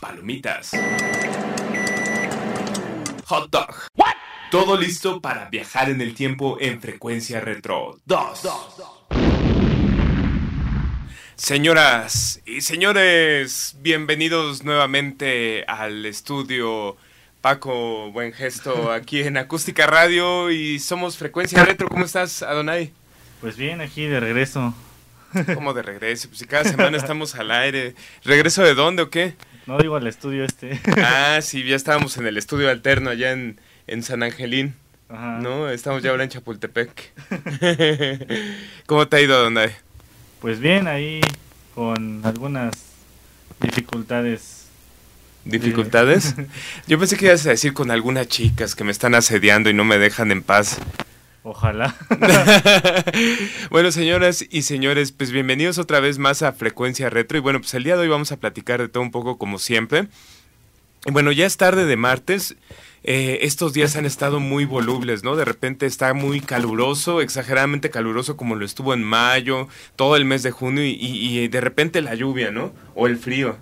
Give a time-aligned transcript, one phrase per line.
[0.00, 0.70] Palomitas.
[3.26, 3.74] Hot dog.
[4.50, 8.48] Todo listo para viajar en el tiempo en frecuencia retro 2.
[11.36, 16.96] Señoras y señores, bienvenidos nuevamente al estudio
[17.42, 21.88] Paco Buen Gesto aquí en Acústica Radio y somos Frecuencia Retro.
[21.88, 22.92] ¿Cómo estás, Adonai?
[23.42, 24.74] Pues bien, aquí de regreso.
[25.54, 26.28] ¿Cómo de regreso?
[26.28, 27.94] Pues si cada semana estamos al aire.
[28.24, 29.36] ¿Regreso de dónde o qué?
[29.70, 30.80] No digo al estudio este.
[30.96, 34.74] Ah, sí, ya estábamos en el estudio alterno allá en, en San Angelín.
[35.08, 35.38] Ajá.
[35.38, 35.70] ¿No?
[35.70, 37.12] Estamos ya ahora en Chapultepec.
[38.86, 39.70] ¿Cómo te ha ido, Donde?
[40.40, 41.20] Pues bien, ahí
[41.76, 42.72] con algunas
[43.60, 44.66] dificultades.
[45.44, 46.34] ¿Dificultades?
[46.88, 49.84] Yo pensé que ibas a decir con algunas chicas que me están asediando y no
[49.84, 50.80] me dejan en paz.
[51.42, 51.96] Ojalá.
[53.70, 57.38] bueno, señoras y señores, pues bienvenidos otra vez más a Frecuencia Retro.
[57.38, 59.58] Y bueno, pues el día de hoy vamos a platicar de todo un poco como
[59.58, 60.08] siempre.
[61.06, 62.56] Y bueno, ya es tarde de martes.
[63.04, 65.34] Eh, estos días han estado muy volubles, ¿no?
[65.34, 70.42] De repente está muy caluroso, exageradamente caluroso como lo estuvo en mayo, todo el mes
[70.42, 72.74] de junio y, y, y de repente la lluvia, ¿no?
[72.94, 73.56] O el frío.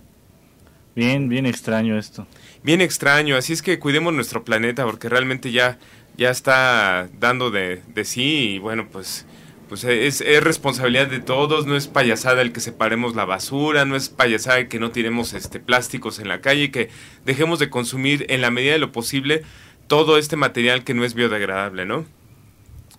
[0.96, 2.26] Bien, bien extraño esto.
[2.64, 5.78] Bien extraño, así es que cuidemos nuestro planeta porque realmente ya,
[6.18, 9.24] ya está dando de, de sí y bueno, pues,
[9.68, 13.94] pues es, es, responsabilidad de todos, no es payasada el que separemos la basura, no
[13.94, 16.90] es payasada el que no tiremos este, plásticos en la calle y que
[17.24, 19.42] dejemos de consumir en la medida de lo posible
[19.86, 22.04] todo este material que no es biodegradable, ¿no?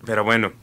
[0.06, 0.54] Pero bueno,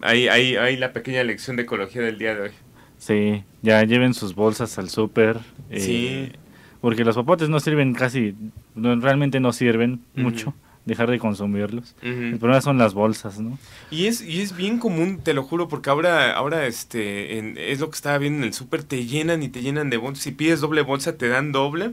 [0.00, 2.50] ahí, ahí, ahí la pequeña lección de ecología del día de hoy.
[2.96, 5.38] Sí, ya lleven sus bolsas al súper.
[5.70, 6.32] Eh, Sí.
[6.80, 8.36] Porque los popotes no sirven casi,
[8.76, 10.54] no, realmente no sirven mucho.
[10.88, 11.94] Dejar de consumirlos.
[12.32, 13.58] El problema son las bolsas, ¿no?
[13.90, 17.78] Y es, y es bien común, te lo juro, porque ahora, ahora este, en- es
[17.80, 20.24] lo que estaba viendo en el súper, te llenan y te llenan de bolsas.
[20.24, 21.92] Si pides doble bolsa, te dan doble.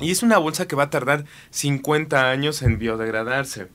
[0.00, 3.66] Y es una bolsa que va a tardar 50 años en biodegradarse.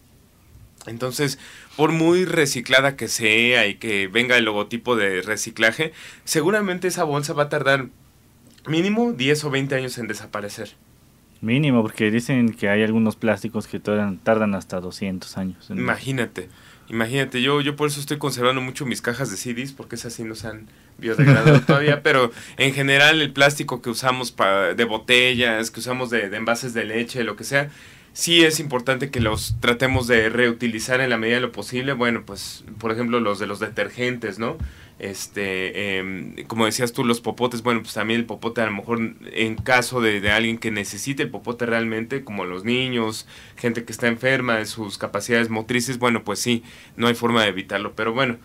[0.88, 1.38] Entonces,
[1.76, 5.92] por muy reciclada que sea y que venga el logotipo de reciclaje,
[6.24, 7.88] seguramente esa bolsa va a tardar
[8.68, 10.72] mínimo 10 o 20 años en desaparecer.
[11.42, 15.70] Mínimo, porque dicen que hay algunos plásticos que tardan, tardan hasta 200 años.
[15.70, 16.50] en- Imagínate,
[16.90, 20.24] imagínate, yo, yo por eso estoy conservando mucho mis cajas de CDs, porque esas sí
[20.24, 20.68] no se han
[20.98, 26.30] biodegradado todavía, pero en general el plástico que usamos para, de botellas, que usamos de,
[26.30, 27.70] de envases de leche, lo que sea,
[28.12, 31.94] sí es importante que los tratemos de reutilizar en la medida de lo posible.
[31.94, 34.58] Bueno, pues, por ejemplo, los de los detergentes, ¿no?
[35.00, 39.00] Este, em, como decías tú, los popotes, bueno, pues también el popote a lo mejor
[39.32, 44.08] en caso de, alguien que necesite el popote realmente, como los niños, gente que está
[44.08, 46.64] enferma de sus capacidades motrices, bueno, pues sí,
[46.98, 48.38] no hay forma de evitarlo, pero bueno,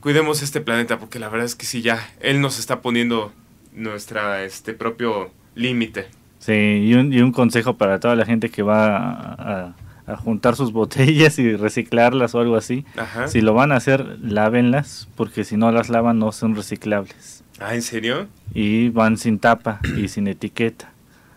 [0.00, 3.32] cuidemos este planeta porque la verdad es que sí, ya, él nos está poniendo
[3.72, 6.06] nuestra, este propio límite.
[6.38, 9.76] Sí, y un, y un consejo para toda la gente que va a-
[10.08, 12.84] a juntar sus botellas y reciclarlas o algo así.
[12.96, 13.28] Ajá.
[13.28, 17.44] Si lo van a hacer, lávenlas, porque si no las lavan no son reciclables.
[17.60, 18.26] Ah, ¿en serio?
[18.54, 20.90] Y van sin tapa y sin etiqueta.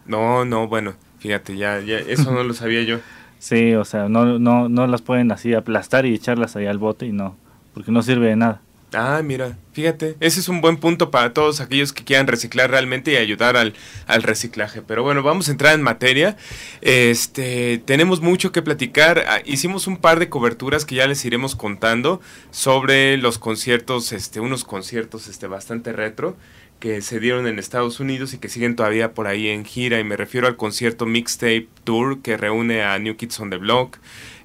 [0.05, 2.99] No, no, bueno, fíjate, ya, ya, eso no lo sabía yo.
[3.41, 7.07] Sí, o sea, no, no, no las pueden así aplastar y echarlas ahí al bote
[7.07, 7.35] y no,
[7.73, 8.61] porque no sirve de nada.
[8.93, 13.13] Ah, mira, fíjate, ese es un buen punto para todos aquellos que quieran reciclar realmente
[13.13, 13.73] y ayudar al,
[14.05, 14.81] al reciclaje.
[14.81, 16.35] Pero bueno, vamos a entrar en materia.
[16.81, 19.23] Este, tenemos mucho que platicar.
[19.29, 22.19] Ah, Hicimos un par de coberturas que ya les iremos contando
[22.49, 26.35] sobre los conciertos, este, unos conciertos, este, bastante retro
[26.81, 29.99] que se dieron en Estados Unidos y que siguen todavía por ahí en gira.
[29.99, 33.99] Y me refiero al concierto Mixtape Tour que reúne a New Kids on the Block,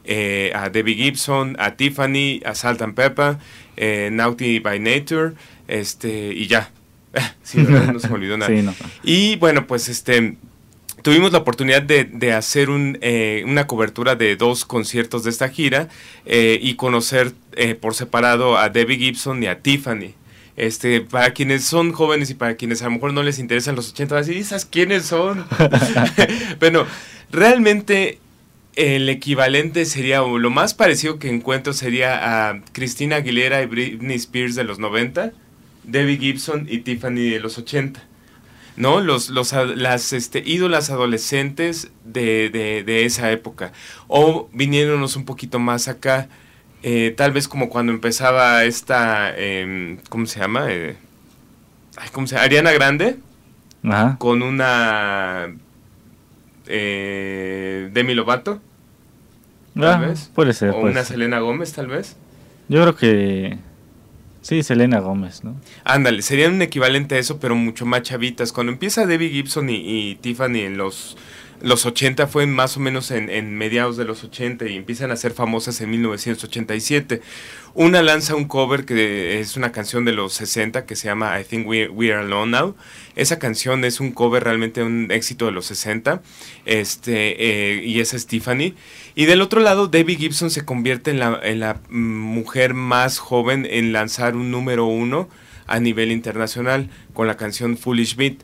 [0.04, 3.38] eh, a Debbie Gibson, a Tiffany, a Salt and Pepper,
[3.76, 5.34] eh, Naughty by Nature,
[5.68, 6.70] este, y ya.
[7.54, 8.52] no se me olvidó nada.
[8.56, 8.74] Sí, no.
[9.02, 10.36] Y bueno, pues este
[11.06, 15.48] tuvimos la oportunidad de, de hacer un, eh, una cobertura de dos conciertos de esta
[15.48, 15.88] gira
[16.24, 20.14] eh, y conocer eh, por separado a Debbie Gibson y a Tiffany.
[20.56, 23.90] Este, para quienes son jóvenes y para quienes a lo mejor no les interesan los
[23.90, 25.46] 80, van a decir, ¿esas quiénes son?
[26.58, 26.86] Bueno,
[27.30, 28.18] realmente
[28.76, 34.16] el equivalente sería, o lo más parecido que encuentro sería a Cristina Aguilera y Britney
[34.16, 35.32] Spears de los 90,
[35.84, 38.02] Debbie Gibson y Tiffany de los 80.
[38.76, 39.00] ¿no?
[39.00, 43.72] Los, los, las este, ídolas adolescentes de, de, esa época.
[44.06, 46.28] O viniéndonos un poquito más acá,
[46.82, 50.66] eh, tal vez como cuando empezaba esta, em, ¿cómo se llama?
[50.70, 50.96] Eh,
[52.12, 52.44] ¿Cómo se llama?
[52.44, 53.16] Ariana Grande.
[54.18, 55.54] Con una
[56.66, 58.60] eh, Demi Lovato.
[59.76, 60.30] Tal ah, vez.
[60.34, 60.70] Puede ser.
[60.70, 62.16] O una Selena Gómez, tal vez.
[62.68, 63.58] Yo creo que
[64.46, 65.56] Sí, Selena Gómez, ¿no?
[65.82, 68.52] Ándale, serían un equivalente a eso, pero mucho más chavitas.
[68.52, 71.16] Cuando empieza Debbie Gibson y, Tiffany en los,
[71.60, 75.32] los 80, fue más o menos en, mediados de los 80 y empiezan a ser
[75.32, 77.22] famosas en 1987.
[77.74, 81.44] Una lanza un cover que es una canción de los 60 que se llama I
[81.44, 82.76] Think We, Are Alone Now.
[83.16, 86.22] Esa canción es un cover realmente un éxito de los 60
[86.64, 88.74] este, eh, y es Tiffany.
[89.14, 93.66] Y del otro lado, Debbie Gibson se convierte en la, en la mujer más joven
[93.70, 95.28] en lanzar un número uno
[95.66, 98.36] a nivel internacional con la canción Foolish Beat.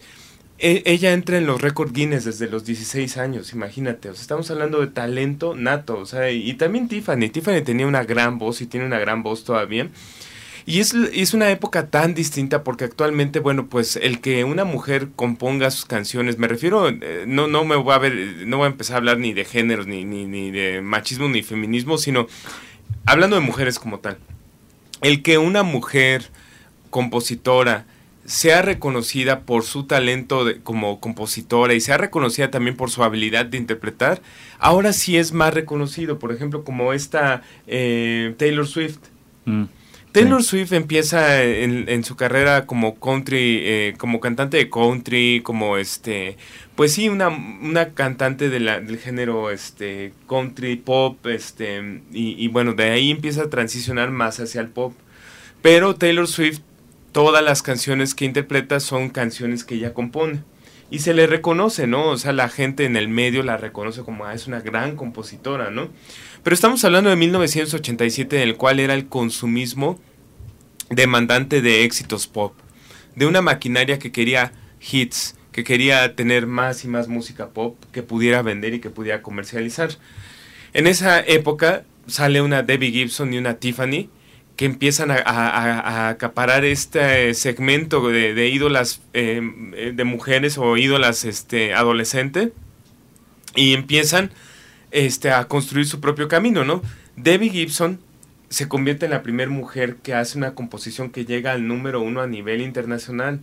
[0.64, 4.08] E, ella entra en los récords Guinness desde los 16 años, imagínate.
[4.08, 5.98] Estamos hablando de talento nato.
[5.98, 7.30] O sea, y, también Tiffany.
[7.30, 9.90] Tiffany tenía una gran voz y tiene una gran voz todavía.
[10.64, 15.08] Y es, es, una época tan distinta porque actualmente, bueno, pues el que una mujer
[15.16, 18.14] componga sus canciones, me refiero, eh, no, no me voy a ver,
[18.46, 21.42] no voy a empezar a hablar ni de géneros, ni, ni, ni de machismo, ni
[21.42, 22.28] feminismo, sino
[23.04, 24.18] hablando de mujeres como tal.
[25.00, 26.30] El que una mujer
[26.90, 27.84] compositora
[28.24, 33.58] sea reconocida por su talento como compositora y sea reconocida también por su habilidad de
[33.58, 34.22] interpretar,
[34.58, 38.98] ahora sí es más reconocido, por ejemplo, como esta eh, Taylor Swift.
[39.44, 39.64] Mm,
[40.12, 46.36] Taylor Swift empieza en, su carrera como country, eh, como cantante de country, como este,
[46.76, 52.48] pues sí, una, una cantante de la, del género este country pop, este, y, y
[52.48, 54.92] bueno, de ahí empieza a transicionar más hacia el pop.
[55.62, 56.60] Pero Taylor Swift
[57.12, 60.42] todas las canciones que interpreta son canciones que ella compone.
[60.90, 62.08] Y se le reconoce, ¿no?
[62.08, 65.70] O sea, la gente en el medio la reconoce como, ah, es una gran compositora,
[65.70, 65.88] ¿no?
[66.42, 69.98] Pero estamos hablando de 1987, en el cual era el consumismo
[70.90, 72.54] demandante de éxitos pop.
[73.14, 78.02] De una maquinaria que quería hits, que quería tener más y más música pop que
[78.02, 79.90] pudiera vender y que pudiera comercializar.
[80.74, 84.08] En esa época sale una Debbie Gibson y una Tiffany,
[84.64, 92.52] empiezan a, acaparar este segmento de, ídolas em, eh, de mujeres o ídolas este, adolescente
[93.54, 94.30] y empiezan
[94.90, 96.82] este, a construir su propio camino, ¿no?
[97.16, 98.00] Debbie Gibson
[98.48, 102.20] se convierte en la primera mujer que hace una composición que llega al número uno
[102.20, 103.40] a nivel internacional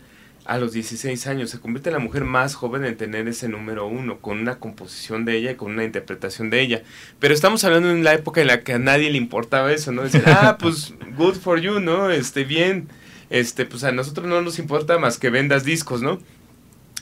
[0.49, 1.51] a los 16 años.
[1.51, 5.23] Se convierte en la mujer más joven en tener ese número uno, con una composición
[5.23, 6.83] de ella y con una interpretación de ella.
[7.19, 10.01] Pero estamos hablando en la época en la que a nadie le importaba eso, ¿no?
[10.01, 12.09] Decir, ah, pues, good for you, ¿no?
[12.09, 12.87] Este, bien.
[13.29, 16.19] Este, pues a nosotros no nos importa más que vendas discos, ¿no?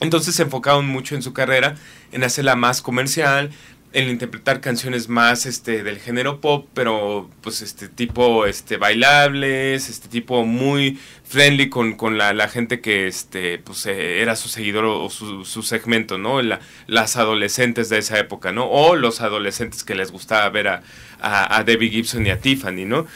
[0.00, 1.76] Entonces se enfocaron mucho en su carrera,
[2.12, 3.50] en hacerla más comercial,
[3.92, 10.08] en interpretar canciones más este del género pop, pero pues este tipo este bailables, este
[10.08, 14.84] tipo muy friendly con, con la, la, gente que este pues eh, era su seguidor
[14.84, 16.42] o su, su segmento, ¿no?
[16.42, 18.66] La, las adolescentes de esa época, ¿no?
[18.66, 20.82] O los adolescentes que les gustaba ver a,
[21.20, 23.06] a, a Debbie Gibson y a Tiffany, ¿no?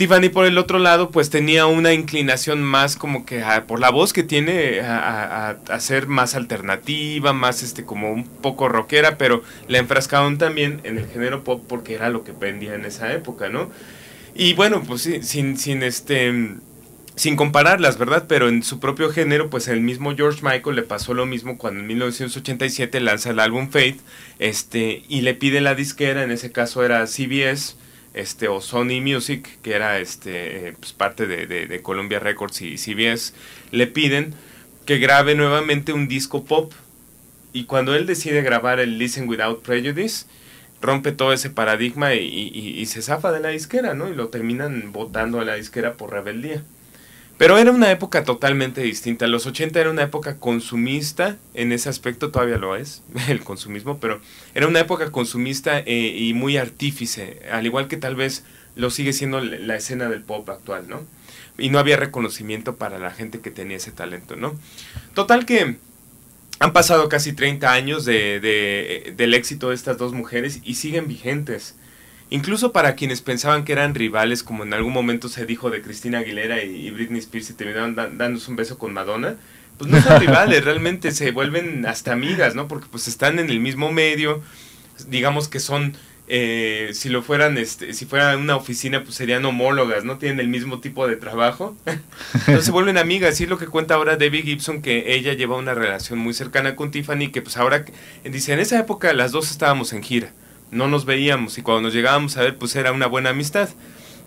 [0.00, 4.14] Tiffany por el otro lado pues tenía una inclinación más como que por la voz
[4.14, 9.76] que tiene a, a, ser más alternativa, más este como un poco rockera, pero la
[9.76, 13.70] enfrascaron también en el género pop porque era lo que vendía en esa época, ¿no?
[14.34, 16.32] Y bueno, pues sí, sin, sin este
[17.14, 18.24] sin compararlas, ¿verdad?
[18.26, 21.80] Pero en su propio género, pues el mismo George Michael le pasó lo mismo cuando
[21.80, 24.00] en 1987 lanza el álbum Faith,
[24.38, 27.74] este, y le pide la disquera, en ese caso era CBS,
[28.14, 33.34] este o Sony Music, que era este pues, parte de, de, Columbia Records y CBS,
[33.70, 34.34] le piden
[34.84, 36.72] que grabe nuevamente un disco pop.
[37.52, 40.26] Y cuando él decide grabar el Listen Without Prejudice,
[40.80, 44.08] rompe todo ese paradigma y, y, se zafa de la disquera, ¿no?
[44.08, 46.62] Y lo terminan votando a la disquera por rebeldía.
[47.40, 49.26] Pero era una época totalmente distinta.
[49.26, 54.20] Los 80 era una época consumista, en ese aspecto todavía lo es, el consumismo, pero
[54.54, 58.44] era una época consumista eh, y muy artífice, al igual que tal vez
[58.76, 61.06] lo sigue siendo la escena del pop actual, ¿no?
[61.56, 64.54] Y no había reconocimiento para la gente que tenía ese talento, ¿no?
[65.14, 65.76] Total que
[66.58, 71.74] han pasado casi 30 años de, del éxito de estas dos mujeres y siguen vigentes.
[72.30, 76.18] Incluso para quienes pensaban que eran rivales, como en algún momento se dijo de Cristina
[76.18, 79.34] Aguilera y, Britney Spears y terminaron dándose un beso con Madonna,
[79.78, 82.68] pues no son rivales, realmente se vuelven hasta amigas, ¿no?
[82.68, 84.42] Porque pues están en el mismo medio,
[85.08, 85.96] digamos que son
[86.32, 90.16] eh, si lo fueran, este, si fuera una oficina, pues serían homólogas, ¿no?
[90.16, 91.76] Tienen el mismo tipo de trabajo.
[92.34, 95.56] Entonces se vuelven amigas, y es lo que cuenta ahora Debbie Gibson, que ella lleva
[95.56, 97.84] una relación muy cercana con Tiffany, que pues ahora,
[98.22, 100.32] dice, en esa época las dos estábamos en gira,
[100.70, 103.68] no nos veíamos, y cuando nos llegábamos a ver, pues era una buena amistad.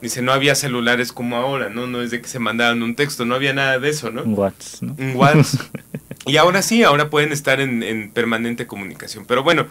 [0.02, 1.88] Dice, no había celulares como ahora, ¿no?
[1.88, 4.24] No es de que se mandaban un texto, no había nada de eso, ¿no?
[4.24, 4.96] Un WhatsApp, ¿no?
[4.98, 5.62] Un WhatsApp.
[6.26, 9.26] y ahora sí, ahora pueden estar en, en permanente comunicación.
[9.26, 9.68] Pero bueno,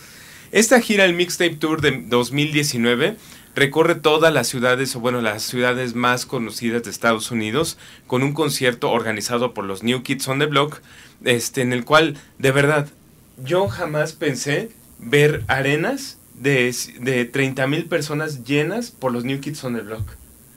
[0.50, 3.16] esta gira, el Mixtape Tour de 2019,
[3.54, 7.76] recorre todas las ciudades, o bueno, las ciudades más conocidas de Estados Unidos,
[8.06, 10.80] con un concierto organizado por los New Kids on the Block,
[11.24, 12.88] este, en el cual, de verdad,
[13.36, 19.62] yo jamás pensé ver arenas de, de 30 mil personas llenas por los New Kids
[19.64, 20.06] on the Block.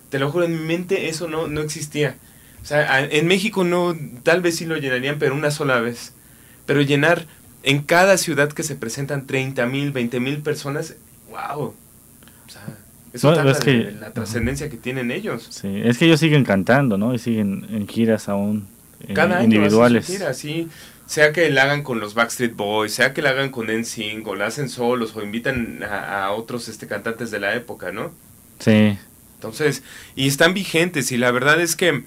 [0.09, 2.15] Te lo juro, en mi mente eso no, no existía.
[2.61, 6.13] O sea, en México no, tal vez sí lo llenarían, pero una sola vez.
[6.65, 7.27] Pero llenar
[7.61, 10.95] en cada ciudad que se presentan 30 mil, 20 mil personas,
[11.29, 11.61] wow.
[11.61, 11.75] O
[12.47, 12.63] sea,
[13.13, 15.47] eso no, es que, la trascendencia que tienen ellos.
[15.51, 17.13] Sí, es que ellos siguen cantando, ¿no?
[17.13, 18.67] Y siguen en giras aún
[19.07, 20.09] eh, cada individuales.
[20.09, 20.67] Año sí.
[21.05, 24.35] Sea que la hagan con los Backstreet Boys, sea que la hagan con NSYNC, o
[24.35, 28.11] la hacen solos, o invitan a, a otros este, cantantes de la época, ¿no?
[28.59, 28.97] Sí.
[29.35, 29.83] Entonces,
[30.15, 32.03] y están vigentes, y la verdad es que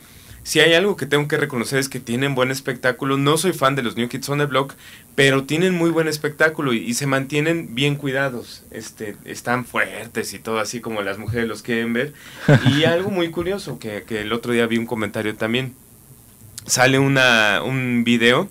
[0.48, 3.18] si hay algo que tengo que reconocer es que tienen buen espectáculo.
[3.18, 4.72] No soy fan de los New Kids on the Block,
[5.14, 8.64] pero tienen muy buen espectáculo y, se mantienen bien cuidados.
[8.70, 12.14] Este, están fuertes y todo así como las mujeres los quieren ver.
[12.74, 15.74] Y algo muy curioso, que, que el otro día vi un comentario también.
[16.64, 18.48] Sale una, un video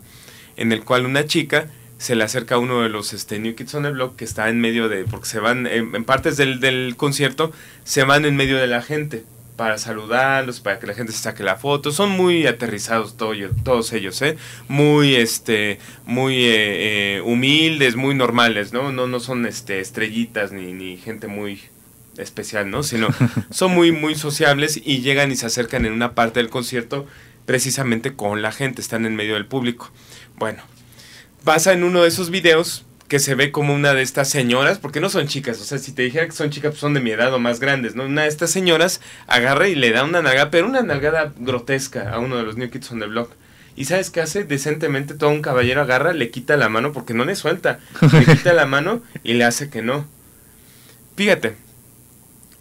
[0.57, 3.73] en el cual una chica se le acerca a uno de los este, New Kids
[3.75, 6.59] on the Block que está en medio de, porque se van, en, en partes del,
[6.59, 7.51] del concierto,
[7.83, 9.23] se van en medio de la gente
[9.57, 11.91] para saludarlos, para que la gente se saque la foto.
[11.91, 13.33] Son muy aterrizados todo,
[13.63, 14.37] todos ellos, ¿eh?
[14.69, 18.91] Muy, este, muy eh, eh, humildes, muy normales, ¿no?
[18.91, 21.59] No, no son este, estrellitas ni, ni gente muy
[22.17, 22.83] especial, ¿no?
[22.83, 23.07] Sino
[23.49, 27.07] son muy, muy sociables y llegan y se acercan en una parte del concierto
[27.47, 29.89] precisamente con la gente, están en medio del público.
[30.38, 30.62] Bueno,
[31.44, 35.00] pasa en uno de esos videos que se ve como una de estas señoras, porque
[35.00, 37.10] no son chicas, o sea, si te dijera que son chicas, pues son de mi
[37.10, 38.03] edad o más grandes, ¿no?
[38.03, 42.20] Una de estas señoras agarra y le da una nalgada, pero una nalgada grotesca a
[42.20, 43.32] uno de los New Kids on the Block.
[43.75, 44.44] ¿Y sabes qué hace?
[44.44, 47.79] Decentemente todo un caballero agarra, le quita la mano, porque no le suelta,
[48.12, 50.06] le quita la mano y le hace que no.
[51.15, 51.56] Fíjate,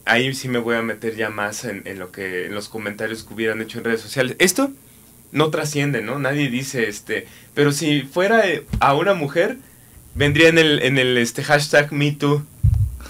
[0.04, 3.24] ahí sí me voy a meter ya más en, en lo que, en los comentarios
[3.24, 4.36] que hubieran hecho en redes sociales.
[4.38, 4.70] Esto
[5.36, 6.18] no trasciende, ¿no?
[6.18, 8.42] Nadie dice, este, pero si fuera
[8.80, 9.58] a una mujer,
[10.14, 12.42] vendría en el, en el este hashtag MeToo.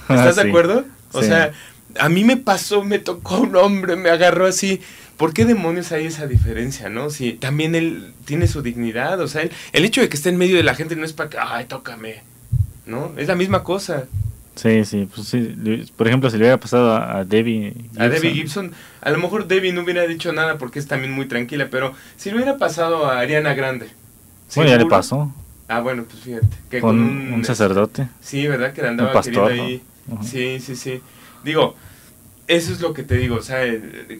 [0.08, 0.84] ¿Estás de acuerdo?
[1.12, 1.52] O sea,
[1.98, 4.80] a mí me pasó, me tocó un hombre, me agarró así.
[5.16, 7.10] ¿Por qué demonios hay esa diferencia, no?
[7.10, 10.56] Si también él tiene su dignidad, o sea, el hecho de que esté en medio
[10.56, 12.22] de la gente no es para que, ay, tócame,
[12.86, 13.12] ¿no?
[13.16, 14.06] Es la misma cosa.
[14.56, 15.54] Sí, sí, pues sí.
[15.96, 18.02] Por ejemplo, si le hubiera pasado a, Debbie Gibson.
[18.02, 18.72] A Debbie Gibson,
[19.02, 22.30] a lo mejor Debbie no hubiera dicho nada porque es también muy tranquila, pero si
[22.30, 23.88] le hubiera pasado a Ariana Grande.
[24.54, 25.32] Bueno, ya le pasó.
[25.68, 26.48] Ah, bueno, pues fíjate.
[26.70, 28.08] Que con, un, sacerdote.
[28.20, 28.72] Sí, ¿verdad?
[28.72, 29.82] Que le andaba pastor, ahí.
[30.22, 31.00] Sí, sí, sí.
[31.44, 31.74] Digo,
[32.46, 33.36] eso es lo que te digo.
[33.36, 33.58] O sea,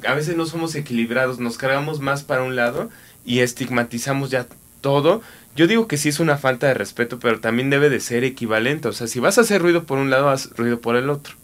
[0.07, 2.91] a veces no somos equilibrados, nos cargamos más para un lado
[3.25, 4.47] y estigmatizamos ya
[4.81, 5.23] todo.
[5.57, 8.89] Yo digo que sí es una falta de respeto, pero también debe de ser equivalente.
[8.89, 11.35] O sea, si vas a hacer ruido por un lado, haz ruido por el otro.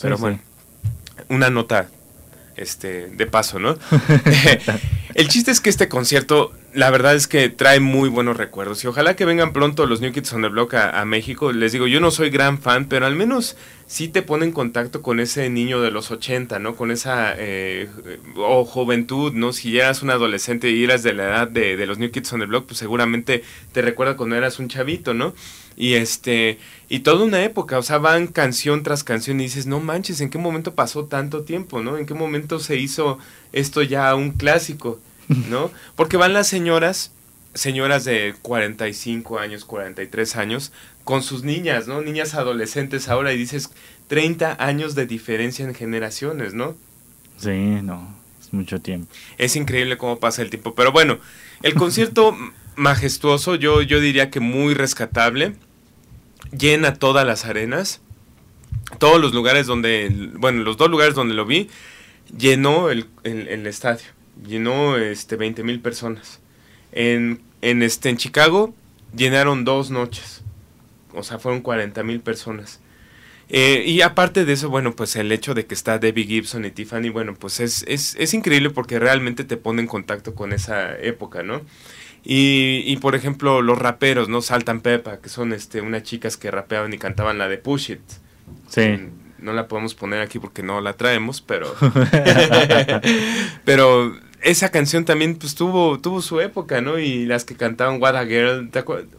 [0.00, 0.38] Pero bueno,
[1.28, 1.88] una nota
[2.56, 3.76] este, de paso, ¿no?
[5.14, 8.86] el chiste es que este concierto, la verdad es que trae muy buenos recuerdos y
[8.86, 11.50] ojalá que vengan pronto los New Kids on the Block a, México.
[11.50, 13.56] Les digo, yo no soy gran fan, pero al menos
[13.86, 16.76] sí te pone en contacto con ese niño de los 80, ¿no?
[16.76, 17.88] Con esa eh,
[18.36, 19.54] o juventud, ¿no?
[19.54, 22.30] Si ya eras un adolescente y eras de la edad de, de los New Kids
[22.34, 23.42] on the Block, pues seguramente
[23.72, 25.32] te recuerda cuando eras un chavito, ¿no?
[25.78, 26.58] Y este,
[26.90, 30.28] y toda una época, o sea, van canción tras canción y dices, no manches, ¿en
[30.28, 31.96] qué momento pasó tanto tiempo, no?
[31.96, 33.18] ¿En qué momento se hizo
[33.54, 35.70] esto ya un clásico, no?
[35.94, 37.12] Porque van las señoras,
[37.54, 40.72] señoras de 45 años, 43 años,
[41.04, 42.00] con sus niñas, ¿no?
[42.02, 43.70] Niñas adolescentes ahora y dices,
[44.08, 46.76] 30 años de diferencia en generaciones, ¿no?
[47.38, 49.12] Sí, no, es mucho tiempo.
[49.38, 51.18] Es increíble cómo pasa el tiempo, pero bueno,
[51.62, 52.36] el concierto
[52.76, 55.54] majestuoso, yo, yo diría que muy rescatable
[56.56, 58.00] llena todas las arenas.
[58.98, 61.68] Todos los lugares donde, bueno, los dos lugares donde lo vi,
[62.36, 63.06] llenó el,
[63.66, 64.06] estadio.
[64.44, 66.40] Llenó este 20 mil personas.
[66.92, 68.74] En, en, este, en Chicago
[69.14, 70.42] llenaron dos noches.
[71.14, 72.80] O sea, fueron 40 mil personas.
[73.48, 76.70] Eh, y aparte de eso, bueno, pues el hecho de que está Debbie Gibson y
[76.72, 80.98] Tiffany, bueno, pues es, es, es increíble porque realmente te pone en contacto con esa
[80.98, 81.62] época, ¿no?
[82.24, 84.42] Y, y, por ejemplo, los raperos, ¿no?
[84.42, 88.00] Saltan Pepa, que son este, unas chicas que rapeaban y cantaban la de Push It.
[88.68, 88.98] Sí.
[89.38, 91.74] No la podemos poner aquí porque no la traemos, pero...
[93.64, 96.98] pero esa canción también pues tuvo, tuvo su época, ¿no?
[96.98, 98.70] Y las que cantaban What a Girl,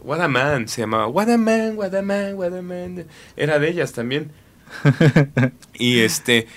[0.03, 3.05] What a Man, se llamaba What a Man, What a Man, What a Man.
[3.35, 4.31] Era de ellas también.
[5.73, 6.47] y este...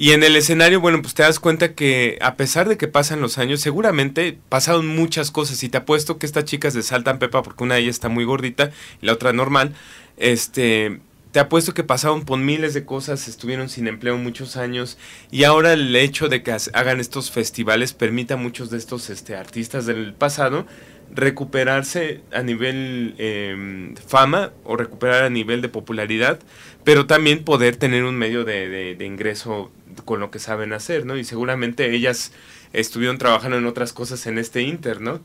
[0.00, 3.20] Y en el escenario, bueno, pues te das cuenta que a pesar de que pasan
[3.20, 5.60] los años, seguramente pasaron muchas cosas.
[5.64, 8.22] Y te apuesto que estas chicas de Saltan Pepa, porque una de ellas está muy
[8.22, 8.70] gordita
[9.02, 9.74] y la otra normal,
[10.16, 11.00] este,
[11.38, 14.98] te apuesto que pasaron por miles de cosas, estuvieron sin empleo muchos años
[15.30, 19.36] y ahora el hecho de que hagan estos festivales permite a muchos de estos este,
[19.36, 20.66] artistas del pasado
[21.14, 26.40] recuperarse a nivel em, fama o recuperar a nivel de popularidad,
[26.82, 29.70] pero también poder tener un medio de, de ingreso
[30.04, 31.16] con lo que saben hacer, ¿no?
[31.16, 32.32] Y seguramente ellas
[32.72, 35.20] estuvieron trabajando en otras cosas en este Inter, ¿no?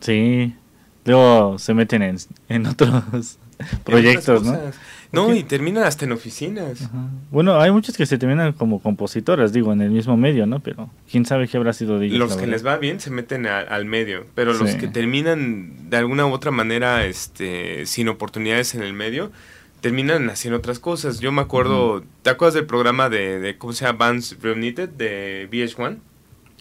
[0.00, 0.54] Sí,
[1.06, 2.18] luego se meten en,
[2.50, 3.38] en otros
[3.84, 4.58] proyectos, ¿no?
[5.10, 6.90] No, y terminan hasta en oficinas.
[7.30, 10.60] Bueno, hay muchos que se terminan como compositoras, digo, en el mismo medio, ¿no?
[10.60, 12.18] Pero quién sabe qué habrá sido de ellos.
[12.18, 16.26] Los que les va bien se meten al medio, pero los que terminan de alguna
[16.26, 19.32] u otra manera este, sin oportunidades en el medio,
[19.80, 21.20] terminan haciendo otras cosas.
[21.20, 23.98] Yo me acuerdo, ¿te acuerdas del programa de, ¿cómo se llama?
[23.98, 25.98] Bands Reunited de VH1?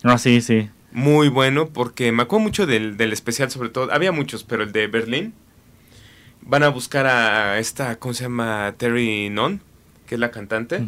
[0.04, 0.70] Ah, sí, sí.
[0.94, 3.92] Muy bueno, porque me acuerdo mucho del, del especial, sobre todo.
[3.92, 5.34] Había muchos, pero el de Berlín.
[6.48, 8.74] Van a buscar a esta, ¿cómo se llama?
[8.78, 9.62] Terry Non,
[10.06, 10.82] que es la cantante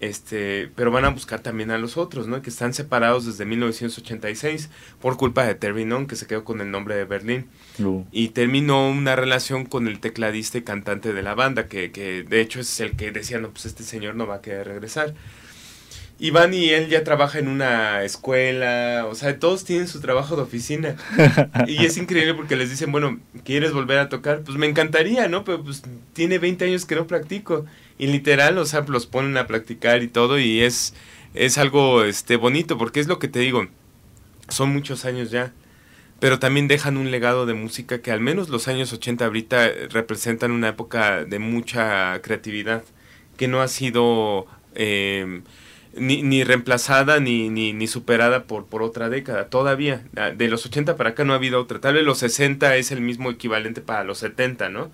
[0.00, 2.40] este, pero van a buscar también a los otros, ¿no?
[2.40, 6.70] Que están separados desde 1986 por culpa de Terry Non, que se quedó con el
[6.70, 7.46] nombre de Berlín.
[7.78, 8.04] Uh.
[8.12, 12.40] Y terminó una relación con el tecladista y cantante de la banda, que, que de
[12.40, 15.14] hecho es el que decía, no, pues este señor no va a querer regresar.
[16.20, 20.42] Iván y él ya trabaja en una escuela, o sea, todos tienen su trabajo de
[20.42, 20.96] oficina.
[21.68, 24.42] y es increíble porque les dicen, bueno, ¿quieres volver a tocar?
[24.42, 25.44] Pues me encantaría, ¿no?
[25.44, 25.82] Pero pues
[26.14, 27.66] tiene 20 años que no practico.
[27.98, 30.94] Y literal, o sea, los ponen a practicar y todo y es,
[31.34, 33.68] es algo este, bonito porque es lo que te digo,
[34.48, 35.52] son muchos años ya,
[36.18, 40.50] pero también dejan un legado de música que al menos los años 80 ahorita representan
[40.50, 42.82] una época de mucha creatividad
[43.36, 44.46] que no ha sido...
[44.74, 45.42] Eh,
[46.00, 49.48] ni, ni, reemplazada ni, ni, ni, superada por, por otra década.
[49.48, 50.02] Todavía,
[50.36, 51.80] de los 80 para acá no ha habido otra.
[51.80, 54.90] Tal vez los 60 es el mismo equivalente para los 70, ¿no?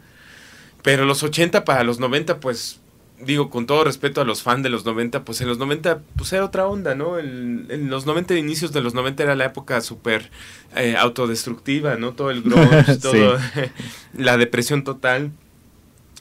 [0.83, 2.81] Pero los 80 para los 90, pues
[3.21, 6.33] digo, con todo respeto a los fans de los 90, pues en los 90 pues
[6.33, 7.19] era otra onda, ¿no?
[7.19, 10.31] en los 90, inicios de los 90 era la época súper
[10.77, 12.12] eh, autodestructiva, ¿no?
[12.12, 13.38] Todo el grunge, todo
[14.14, 15.31] la depresión total.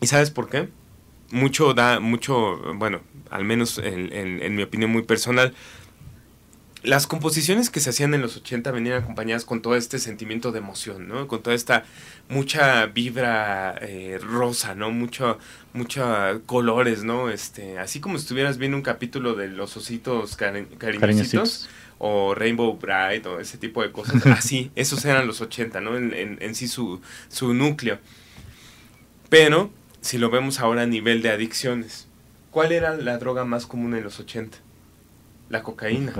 [0.02, 0.70] ¿Y sabes por qué?
[1.32, 3.02] Mucho da, mucho, bueno,
[3.34, 5.54] al menos en mi opinión muy personal,
[6.84, 10.60] las composiciones que se hacían en los 80 venían acompañadas con todo este sentimiento de
[10.60, 11.28] emoción, ¿no?
[11.30, 11.86] Con toda esta
[12.28, 14.92] mucha vibra eh, rosa, ¿no?
[14.92, 15.40] Mucho,
[15.72, 17.30] mucha colores, ¿no?
[17.30, 21.70] Este, así como si estuvieras viendo un capítulo de los ositos cariñositos
[22.00, 24.26] o Rainbow Bright o ese tipo de cosas.
[24.28, 25.96] Así, esos eran los 80, ¿no?
[25.96, 27.98] En, en, en sí su, su núcleo.
[29.30, 32.08] Pero, si lo vemos ahora a nivel de adicciones,
[32.54, 34.58] ¿cuál era la droga más común en los 80?
[35.50, 36.14] La cocaína.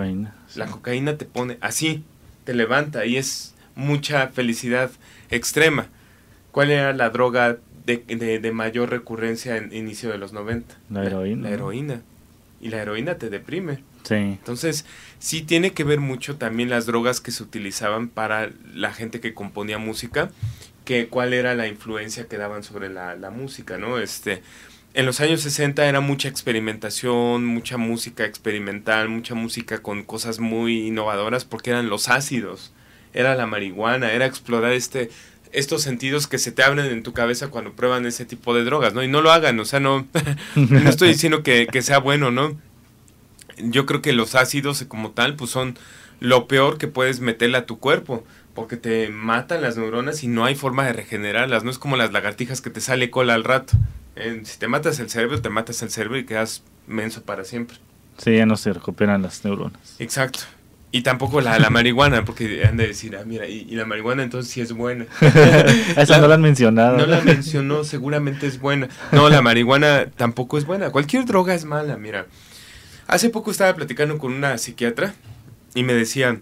[0.56, 2.04] La cocaína te pone así,
[2.44, 4.92] te levanta y es mucha felicidad
[5.30, 5.88] extrema.
[6.52, 10.76] ¿Cuál era la droga de, mayor recurrencia en inicio de los 90?
[10.90, 11.50] La heroína.
[11.50, 12.02] La, heroína.
[12.62, 13.84] Y la heroína te deprime.
[14.04, 14.16] Sí.
[14.16, 14.86] Entonces,
[15.20, 19.34] sí tiene que ver mucho también las drogas que se utilizaban para la gente que
[19.34, 20.30] componía música,
[20.86, 23.98] que cuál era la influencia que daban sobre la, la música, ¿no?
[23.98, 24.44] Este,
[24.94, 30.88] en los años 60 era mucha experimentación, mucha música experimental, mucha música con cosas muy
[30.88, 32.74] innovadoras porque eran los ácidos,
[33.14, 35.10] era la marihuana, era explorar este
[35.52, 38.96] estos sentidos que se te abren en tu cabeza cuando prueban ese tipo de drogas,
[38.96, 39.04] ¿no?
[39.04, 40.08] Y no lo hagan, o sea, no,
[40.56, 42.58] no estoy diciendo que, que sea bueno, ¿no?
[43.60, 45.78] Yo creo que los ácidos como tal, pues son
[46.20, 48.24] lo peor que puedes meterle a tu cuerpo,
[48.56, 52.12] porque te matan las neuronas y no hay forma de regenerarlas, no es como las
[52.12, 53.78] lagartijas que te sale cola al rato
[54.16, 57.78] si te matas el cerebro, te matas el cerebro y quedas menso para siempre.
[58.18, 59.96] Sí, ya no se recuperan las neuronas.
[60.00, 60.40] Exacto.
[60.92, 64.54] Y tampoco la, la marihuana, porque han de decir, ah, mira, y, la marihuana entonces
[64.54, 65.08] sí es buena.
[65.98, 66.98] Esa no la han mencionado.
[66.98, 68.90] No la mencionó, seguramente es buena.
[69.12, 70.92] No, la marihuana tampoco es buena.
[70.92, 72.28] Cualquier droga es mala, mira.
[73.08, 75.16] Hace poco estaba platicando con una psiquiatra
[75.74, 76.40] y me decía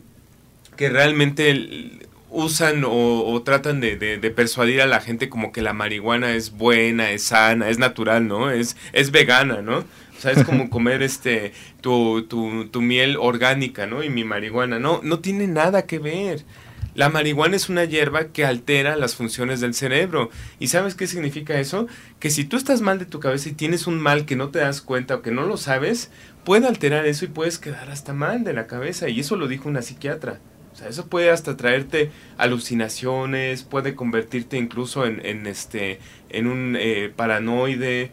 [0.76, 5.74] que realmente el, usan o, tratan de, de, persuadir a la gente como que la
[5.74, 8.50] marihuana es buena, es sana, es natural, ¿no?
[8.50, 9.80] Es, es vegana, ¿no?
[9.80, 14.02] O sea, es como comer este tu, tu, tu miel orgánica, ¿no?
[14.02, 14.80] Y mi marihuana.
[14.80, 16.46] No, no tiene nada que ver.
[16.94, 20.30] La marihuana es una hierba que altera las funciones del cerebro.
[20.60, 21.88] ¿Y sabes qué significa eso?
[22.20, 24.60] Que si tú estás mal de tu cabeza y tienes un mal que no te
[24.60, 26.12] das cuenta o que no lo sabes,
[26.44, 29.10] puede alterar eso y puedes quedar hasta mal de la cabeza.
[29.10, 30.40] Y eso lo dijo una psiquiatra.
[30.74, 36.78] O sea, eso puede hasta traerte alucinaciones, puede convertirte incluso en, en este, en un
[36.80, 38.12] eh, paranoide.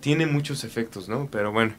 [0.00, 1.28] Tiene muchos efectos, ¿no?
[1.30, 1.72] Pero bueno,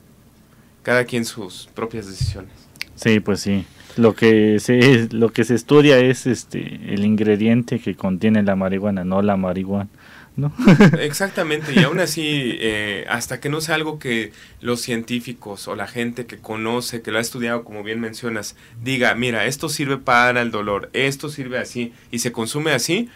[0.84, 2.52] cada quien sus propias decisiones.
[2.96, 3.66] Sí, pues sí.
[3.96, 9.04] Lo que se, lo que se estudia es este el ingrediente que contiene la marihuana,
[9.04, 9.90] no la marihuana.
[10.38, 10.54] ¿No?
[11.00, 15.88] Exactamente, y aún así, eh, hasta que no sea algo que los científicos o la
[15.88, 20.42] gente que conoce, que lo ha estudiado, como bien mencionas, diga, mira, esto sirve para
[20.42, 23.10] el dolor, esto sirve así, y se consume así,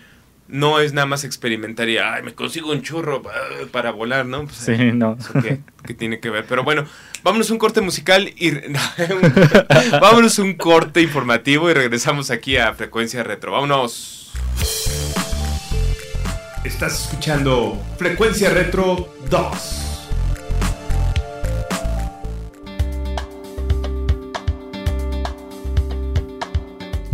[0.48, 3.22] no es nada más experimentar y, ay, me consigo un churro
[3.72, 4.44] para volar, ¿no?
[4.44, 5.18] Pues, sí, no.
[5.86, 6.46] qué, tiene que ver?
[6.46, 6.84] Pero bueno,
[7.24, 8.52] vámonos un corte musical y...
[10.02, 13.54] vámonos un corte informativo y regresamos aquí a Frecuencia Retro.
[13.54, 14.21] Vámonos.
[16.63, 20.10] Estás escuchando Frecuencia Retro 2.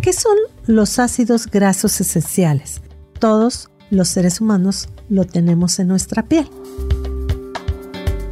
[0.02, 2.82] ¿Qué son los ácidos grasos esenciales?
[3.20, 6.50] Todos los seres humanos lo tenemos en nuestra piel.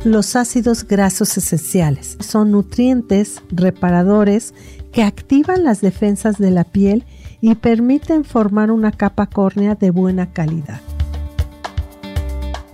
[0.03, 4.53] Los ácidos grasos esenciales son nutrientes reparadores
[4.91, 7.05] que activan las defensas de la piel
[7.39, 10.81] y permiten formar una capa córnea de buena calidad.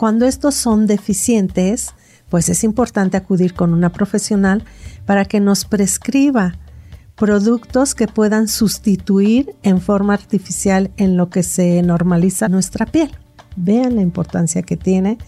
[0.01, 1.93] Cuando estos son deficientes,
[2.27, 4.63] pues es importante acudir con una profesional
[5.05, 6.55] para que nos prescriba
[7.15, 13.11] productos que puedan sustituir en forma artificial en lo que se normaliza nuestra piel.
[13.55, 15.19] Vean la importancia que tiene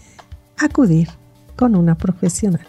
[0.58, 1.08] acudir
[1.54, 2.66] con una profesional.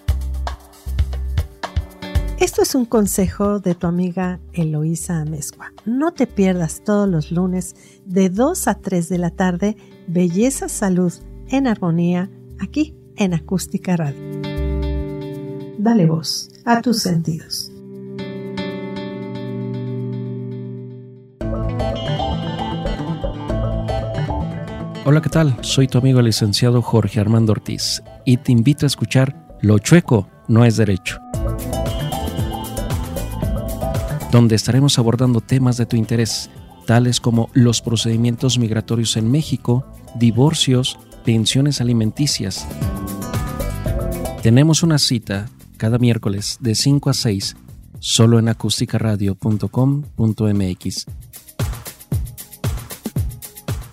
[2.40, 5.72] Esto es un consejo de tu amiga Eloísa Amezcua.
[5.86, 11.12] No te pierdas todos los lunes de 2 a 3 de la tarde Belleza Salud
[11.50, 12.30] en armonía
[12.60, 14.20] aquí en Acústica Radio.
[15.78, 17.72] Dale voz a tus sentidos.
[25.08, 25.56] Hola, ¿qué tal?
[25.62, 30.28] Soy tu amigo el licenciado Jorge Armando Ortiz y te invito a escuchar Lo chueco
[30.48, 31.20] no es derecho,
[34.32, 36.50] donde estaremos abordando temas de tu interés,
[36.88, 42.66] tales como los procedimientos migratorios en México, divorcios, pensiones alimenticias.
[44.44, 47.58] Tenemos una cita cada miércoles de 5 a 6
[48.00, 51.06] solo en acústicaradio.com.mx.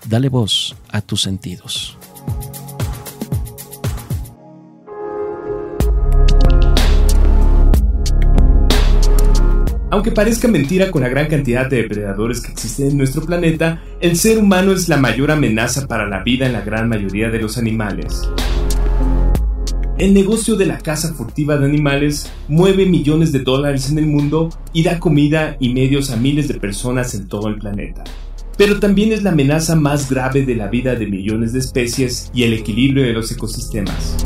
[0.08, 1.98] Dale voz a tus sentidos.
[9.92, 14.16] Aunque parezca mentira con la gran cantidad de depredadores que existen en nuestro planeta, el
[14.16, 17.58] ser humano es la mayor amenaza para la vida en la gran mayoría de los
[17.58, 18.22] animales.
[19.98, 24.48] El negocio de la caza furtiva de animales mueve millones de dólares en el mundo
[24.72, 28.02] y da comida y medios a miles de personas en todo el planeta.
[28.56, 32.44] Pero también es la amenaza más grave de la vida de millones de especies y
[32.44, 34.16] el equilibrio de los ecosistemas.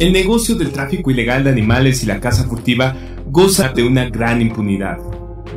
[0.00, 4.40] El negocio del tráfico ilegal de animales y la caza furtiva goza de una gran
[4.40, 4.96] impunidad,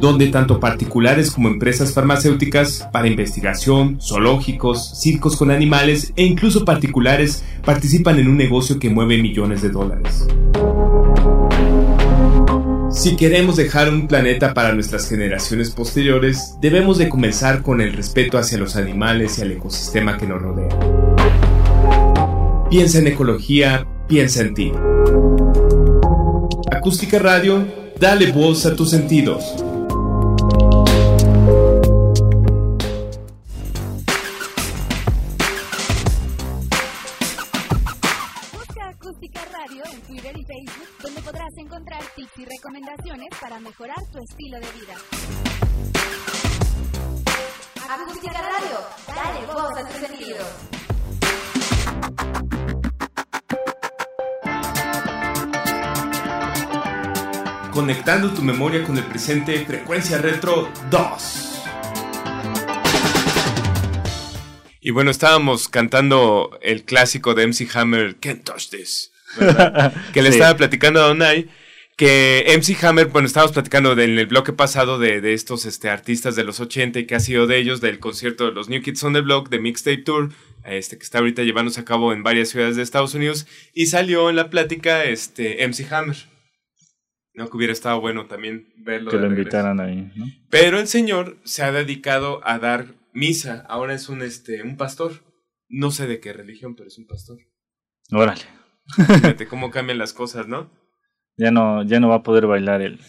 [0.02, 7.42] donde tanto particulares como empresas farmacéuticas para investigación, zoológicos, circos con animales e incluso particulares
[7.64, 10.28] participan en un negocio que mueve millones de dólares.
[12.92, 18.38] Si queremos dejar un planeta para nuestras generaciones posteriores, debemos de comenzar con el respeto
[18.38, 20.93] hacia los animales y al ecosistema que nos rodea.
[22.74, 24.72] Piensa en ecología, piensa en ti.
[26.72, 27.68] Acústica Radio,
[28.00, 29.44] dale voz a tus sentidos.
[38.52, 44.00] Busca Acústica Radio en Twitter y Facebook, donde podrás encontrar tips y recomendaciones para mejorar
[44.12, 44.96] tu estilo de vida.
[47.88, 48.80] Acústica Radio,
[49.16, 50.83] dale voz a tus sentidos.
[57.74, 61.62] Conectando tu memoria con el presente, Frecuencia Retro 2.
[64.80, 69.12] Y bueno, estábamos cantando el clásico de MC Hammer, Can't Touch This,
[70.14, 71.50] que le estaba platicando a Donai,
[71.98, 76.44] que MC Hammer, bueno, estábamos platicando en el bloque pasado de, estos este, artistas de
[76.44, 79.14] los 80 y que ha sido de ellos, del concierto de los New Kids on
[79.14, 80.30] the Block, de Mixtape Tour,
[80.64, 84.30] este, que está ahorita llevándose a cabo en varias ciudades de Estados Unidos, y salió
[84.30, 86.33] en la plática este, MC Hammer.
[87.36, 89.10] No que hubiera estado bueno también verlo.
[89.10, 89.42] que lo regreso.
[89.42, 90.26] invitaran ahí, ¿no?
[90.50, 93.66] Pero el señor se ha dedicado a dar misa.
[93.70, 95.24] Ahora es un, este, un pastor.
[95.70, 97.40] No sé de qué religión, pero es un pastor.
[98.12, 98.42] Órale.
[98.96, 100.70] Fíjate cómo cambian las cosas, ¿no?
[101.38, 103.00] Ya no, ya no va a poder bailar el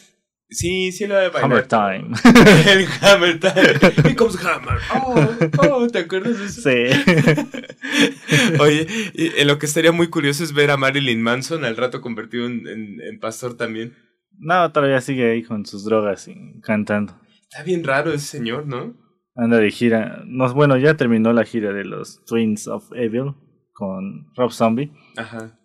[0.48, 1.44] Sí, sí lo de bailar.
[1.44, 2.16] Hammer Time.
[2.72, 4.02] el Hammer Time.
[4.04, 4.78] Here comes Hammer.
[4.94, 6.62] Oh, oh, ¿te acuerdas de eso?
[6.62, 8.54] sí.
[8.60, 12.46] Oye, y- lo que estaría muy curioso es ver a Marilyn Manson al rato convertido
[12.46, 13.94] en, en- en pastor también.
[14.38, 17.18] No, todavía sigue ahí con sus drogas y cantando.
[17.42, 18.94] Está bien raro ese señor, ¿no?
[19.36, 20.22] Anda de gira.
[20.26, 23.34] No, bueno, ya terminó la gira de los Twins of Evil
[23.72, 24.92] con Rob Zombie.
[25.16, 25.58] Ajá.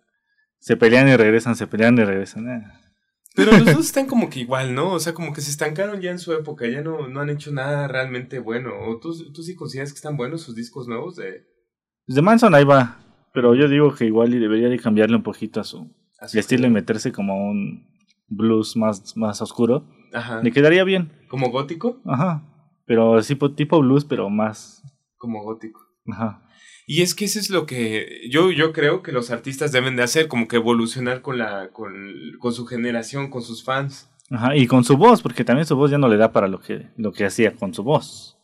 [0.58, 2.48] Se pelean y regresan, se pelean y regresan.
[2.48, 2.62] eh.
[3.34, 4.92] Pero los dos están como que igual, ¿no?
[4.92, 7.52] O sea, como que se estancaron ya en su época, ya no, no han hecho
[7.52, 8.70] nada realmente bueno.
[8.86, 11.16] ¿O tú, tú sí consideras que están buenos sus discos nuevos?
[11.16, 11.44] De,
[12.06, 12.98] Pues de Manson ahí va.
[13.32, 15.88] Pero yo digo que igual y debería de cambiarle un poquito a su
[16.20, 17.88] a su estilo y meterse como un
[18.30, 19.84] blues más, más oscuro.
[20.14, 20.40] Ajá.
[20.42, 21.12] Le quedaría bien.
[21.28, 22.00] ¿Como gótico?
[22.06, 22.42] Ajá.
[22.86, 24.82] Pero tipo, tipo blues, pero más.
[25.18, 25.80] Como gótico.
[26.10, 26.42] Ajá.
[26.86, 30.02] Y es que eso es lo que yo, yo creo que los artistas deben de
[30.02, 31.92] hacer, como que evolucionar con, la, con,
[32.40, 34.10] con su generación, con sus fans.
[34.30, 34.56] Ajá.
[34.56, 36.88] Y con su voz, porque también su voz ya no le da para lo que,
[36.96, 38.36] lo que hacía con su voz.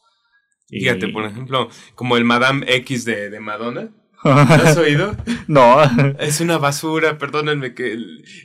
[0.68, 3.88] Y- Fíjate, por ejemplo, como el Madame X de, de Madonna.
[4.24, 5.14] ¿Lo has oído?
[5.48, 5.76] no.
[6.18, 7.96] Es una basura, perdónenme que...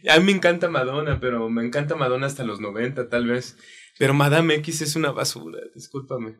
[0.10, 3.57] A mí me encanta Madonna, pero me encanta Madonna hasta los 90 tal vez.
[3.97, 6.38] Pero Madame X es una basura, discúlpame.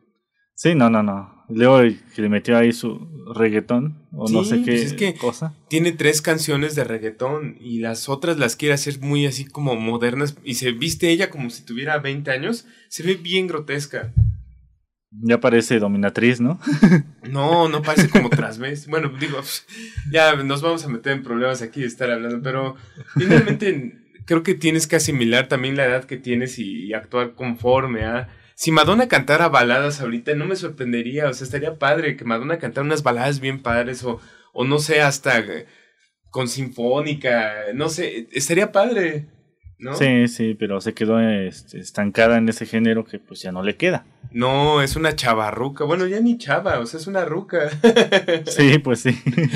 [0.54, 1.44] Sí, no, no, no.
[1.48, 1.80] Luego
[2.14, 5.54] que le metió ahí su reggaetón o no sé qué pues es que- cosa.
[5.68, 10.36] Tiene tres canciones de reggaetón y las otras las quiere hacer muy así como modernas
[10.44, 12.66] y se viste ella como si tuviera 20 años.
[12.88, 14.12] Se ve bien grotesca.
[15.20, 16.58] Ya parece dominatriz, ¿no?
[17.30, 18.86] No, no parece como trasvés.
[18.88, 19.40] Bueno, digo,
[20.10, 22.76] ya nos vamos a meter en problemas aquí de estar hablando, pero
[23.14, 28.04] finalmente creo que tienes que asimilar también la edad que tienes y, y actuar conforme
[28.04, 28.28] a...
[28.54, 32.84] Si Madonna cantara baladas ahorita, no me sorprendería, o sea, estaría padre que Madonna cantara
[32.84, 34.20] unas baladas bien padres o,
[34.52, 35.66] o no sé, hasta eh,
[36.30, 39.26] con sinfónica, no sé, estaría padre,
[39.82, 39.96] ¿no?
[39.96, 43.76] Sí, sí, pero se quedó este, estancada en ese género que pues ya no le
[43.76, 44.06] queda.
[44.30, 47.68] No, es una chavarruca, bueno, ya ni chava, o sea, es una ruca.
[48.46, 49.18] Sí, pues sí.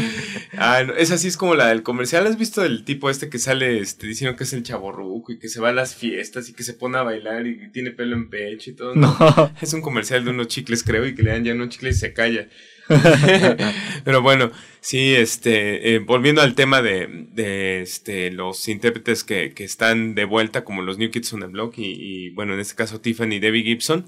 [0.58, 2.26] Ah, no, esa sí es como la del comercial.
[2.26, 5.50] ¿Has visto el tipo este que sale este, diciendo que es el chaborruco y que
[5.50, 8.30] se va a las fiestas y que se pone a bailar y tiene pelo en
[8.30, 8.94] pecho y todo?
[8.94, 9.14] No.
[9.18, 9.52] No.
[9.60, 12.00] Es un comercial de unos chicles, creo, y que le dan ya unos chicles y
[12.00, 12.48] se calla.
[14.04, 19.64] Pero bueno, sí, este, eh, volviendo al tema de, de este, los intérpretes que, que
[19.64, 23.00] están de vuelta, como los New Kids on the Block y, bueno, en este caso
[23.00, 24.06] Tiffany y Debbie Gibson,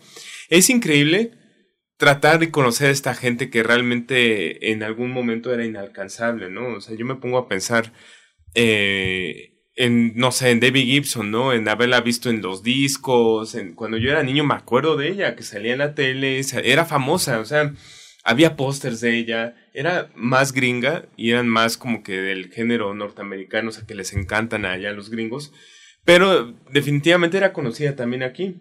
[0.49, 1.33] es increíble
[1.97, 6.77] tratar de conocer a esta gente que realmente en algún momento era inalcanzable, ¿no?
[6.77, 7.93] O sea, yo me pongo a pensar
[8.55, 11.53] eh, en, no sé, en Debbie Gibson, ¿no?
[11.53, 15.43] En haberla visto en los discos, cuando yo era niño me acuerdo de ella, que
[15.43, 17.73] salía en la tele, era famosa, o sea,
[18.29, 23.71] había pósters de ella, era más gringa y eran más como que del género norteamericano,
[23.71, 25.55] o sea, que les encantan allá los gringos,
[26.05, 28.61] pero definitivamente era conocida también aquí.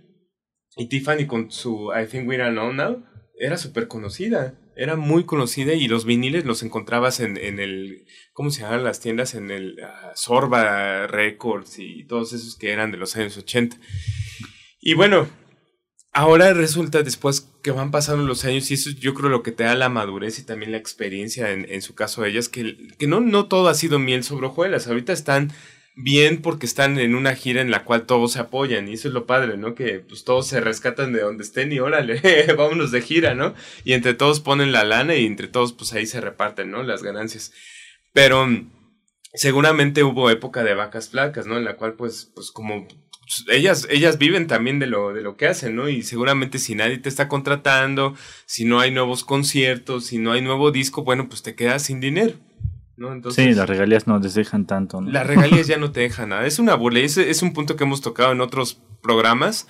[0.78, 3.06] Y Tiffany con su I Think We're Alone Now
[3.38, 8.52] era súper conocida, era muy conocida y los viniles los encontrabas en, en el, ¿cómo
[8.52, 9.36] se llaman las tiendas?
[9.36, 13.76] En el ah, Sorba Records y todos esos que eran de los años 80.
[14.80, 15.28] Y bueno,
[16.14, 19.64] ahora resulta después que van pasando los años y eso yo creo lo que te
[19.64, 23.08] da la madurez y también la experiencia en, en su caso de ellas, que, que
[23.08, 25.52] no, no todo ha sido miel sobre hojuelas, ahorita están
[26.00, 29.14] bien porque están en una gira en la cual todos se apoyan y eso es
[29.16, 29.74] lo padre, ¿no?
[29.74, 32.22] Que pues todos se rescatan de donde estén y órale,
[32.58, 33.56] vámonos de gira, ¿no?
[33.84, 36.84] Y entre todos ponen la lana y entre todos pues ahí se reparten, ¿no?
[36.84, 37.52] Las ganancias.
[38.14, 38.48] Pero
[39.34, 41.58] seguramente hubo época de vacas flacas, ¿no?
[41.58, 42.88] En la cual pues pues como
[43.50, 45.90] ellas ellas viven también de lo de lo que hacen, ¿no?
[45.90, 50.42] Y seguramente si nadie te está contratando, si no hay nuevos conciertos, si no hay
[50.42, 52.34] nuevo disco, bueno, pues te quedas sin dinero.
[52.96, 53.14] ¿No?
[53.14, 55.00] Entonces, Sí, las regalías no les dejan tanto.
[55.02, 55.12] ¿no?
[55.12, 56.48] las regalías ya no te dejan nada.
[56.48, 57.00] Es una burla.
[57.00, 59.68] y Ese es un punto que hemos tocado en otros programas.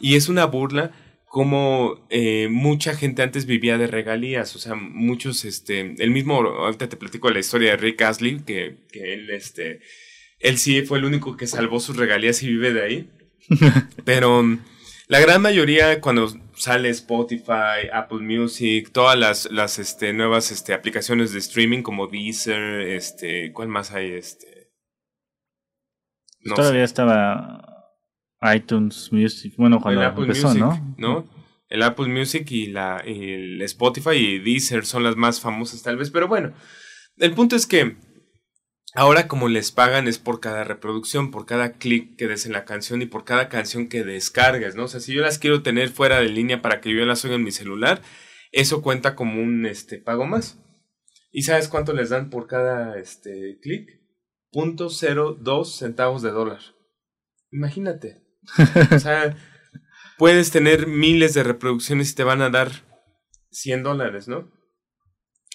[0.00, 0.92] Y es una burla
[1.28, 4.54] como eh, mucha gente antes vivía de regalías.
[4.54, 8.78] O sea, muchos, este, el mismo, ahorita te platico la historia de Rick Astley, que,
[8.92, 9.80] que él, este,
[10.38, 13.10] él sí fue el único que salvó sus regalías y vive de ahí.
[14.04, 14.60] Pero mm,
[15.08, 21.32] la gran mayoría, cuando sale Spotify, Apple Music, todas las, las este, nuevas este, aplicaciones
[21.32, 24.12] de streaming como Deezer, este, ¿cuál más hay?
[24.12, 24.70] Este,
[26.40, 27.94] no Todavía estaba
[28.54, 29.54] iTunes Music.
[29.56, 30.96] Bueno, cuando el Apple empezó, Music, ¿no?
[30.98, 31.38] ¿no?
[31.68, 35.96] El Apple Music y, la, y el Spotify y Deezer son las más famosas tal
[35.96, 36.52] vez, pero bueno,
[37.18, 37.96] el punto es que
[38.94, 42.64] Ahora como les pagan es por cada reproducción, por cada clic que des en la
[42.64, 44.84] canción y por cada canción que descargues, ¿no?
[44.84, 47.36] O sea, si yo las quiero tener fuera de línea para que yo las oiga
[47.36, 48.02] en mi celular,
[48.50, 50.58] eso cuenta como un este, pago más.
[51.30, 53.88] ¿Y sabes cuánto les dan por cada este, clic?
[54.50, 54.88] Punto
[55.38, 56.60] dos centavos de dólar.
[57.50, 58.22] Imagínate.
[58.94, 59.36] o sea,
[60.16, 62.70] puedes tener miles de reproducciones y te van a dar
[63.50, 64.50] 100 dólares, ¿no?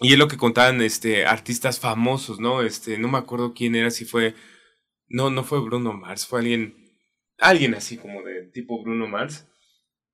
[0.01, 2.61] Y es lo que contaban este, artistas famosos, ¿no?
[2.61, 4.35] Este, no me acuerdo quién era, si fue.
[5.07, 6.75] No, no fue Bruno Mars, fue alguien.
[7.39, 9.47] Alguien así como de tipo Bruno Mars.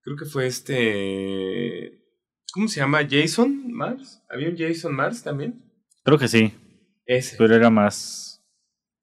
[0.02, 2.04] Creo que fue este.
[2.52, 3.08] ¿Cómo se llama?
[3.10, 4.24] ¿Jason Mars?
[4.30, 5.64] ¿Había un Jason Mars también?
[6.04, 6.54] Creo que sí.
[7.06, 7.38] Ese.
[7.38, 8.44] Pero era más.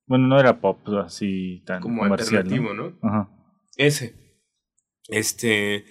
[0.06, 2.98] Bueno, no era pop así tan como comercial, alternativo, ¿no?
[3.02, 3.30] Ajá.
[3.76, 4.14] Ese.
[5.08, 5.84] Este.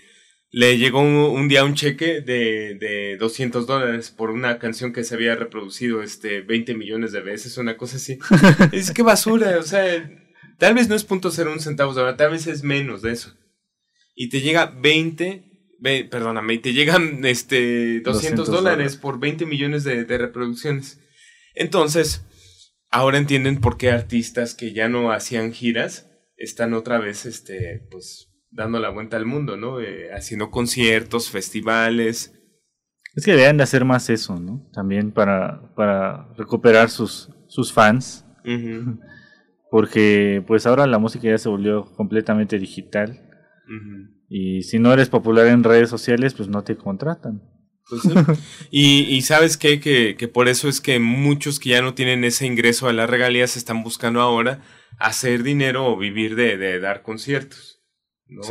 [0.57, 5.13] Le llegó un, día un cheque de, de 200 dólares por una canción que se
[5.13, 8.19] había reproducido este 20 millones de veces, una cosa así.
[8.71, 10.09] es que basura, o sea,
[10.57, 13.11] tal vez no es punto cero un centavos de hora, tal vez es menos de
[13.11, 13.35] eso.
[14.15, 15.43] Y te llega 20,
[16.09, 21.01] perdóname, y te llegan este 200, dólares por 20 millones de, de reproducciones.
[21.53, 22.23] Entonces,
[22.89, 28.29] ahora entienden por qué artistas que ya no hacían giras están otra vez, este, pues,
[28.55, 29.81] dando la vuelta al mundo, ¿no?
[29.81, 32.33] Eh, haciendo conciertos, festivales.
[33.15, 34.69] Es que deberían de hacer más eso, ¿no?
[34.73, 38.25] También para, para recuperar sus, sus fans.
[39.71, 43.21] Porque pues ahora la música ya se volvió completamente digital.
[44.29, 47.41] Y si no eres popular en redes sociales, pues no te contratan.
[47.89, 48.03] Pues
[48.71, 49.79] y, y, sabes qué?
[49.79, 53.09] Que, que por eso es que muchos que ya no tienen ese ingreso a las
[53.09, 54.61] regalías están buscando ahora
[54.97, 57.74] hacer dinero o vivir de, de dar conciertos.
[58.27, 58.41] ¿No?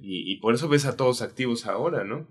[0.00, 2.26] Y, por eso ves a todos activos ahora, ¿no?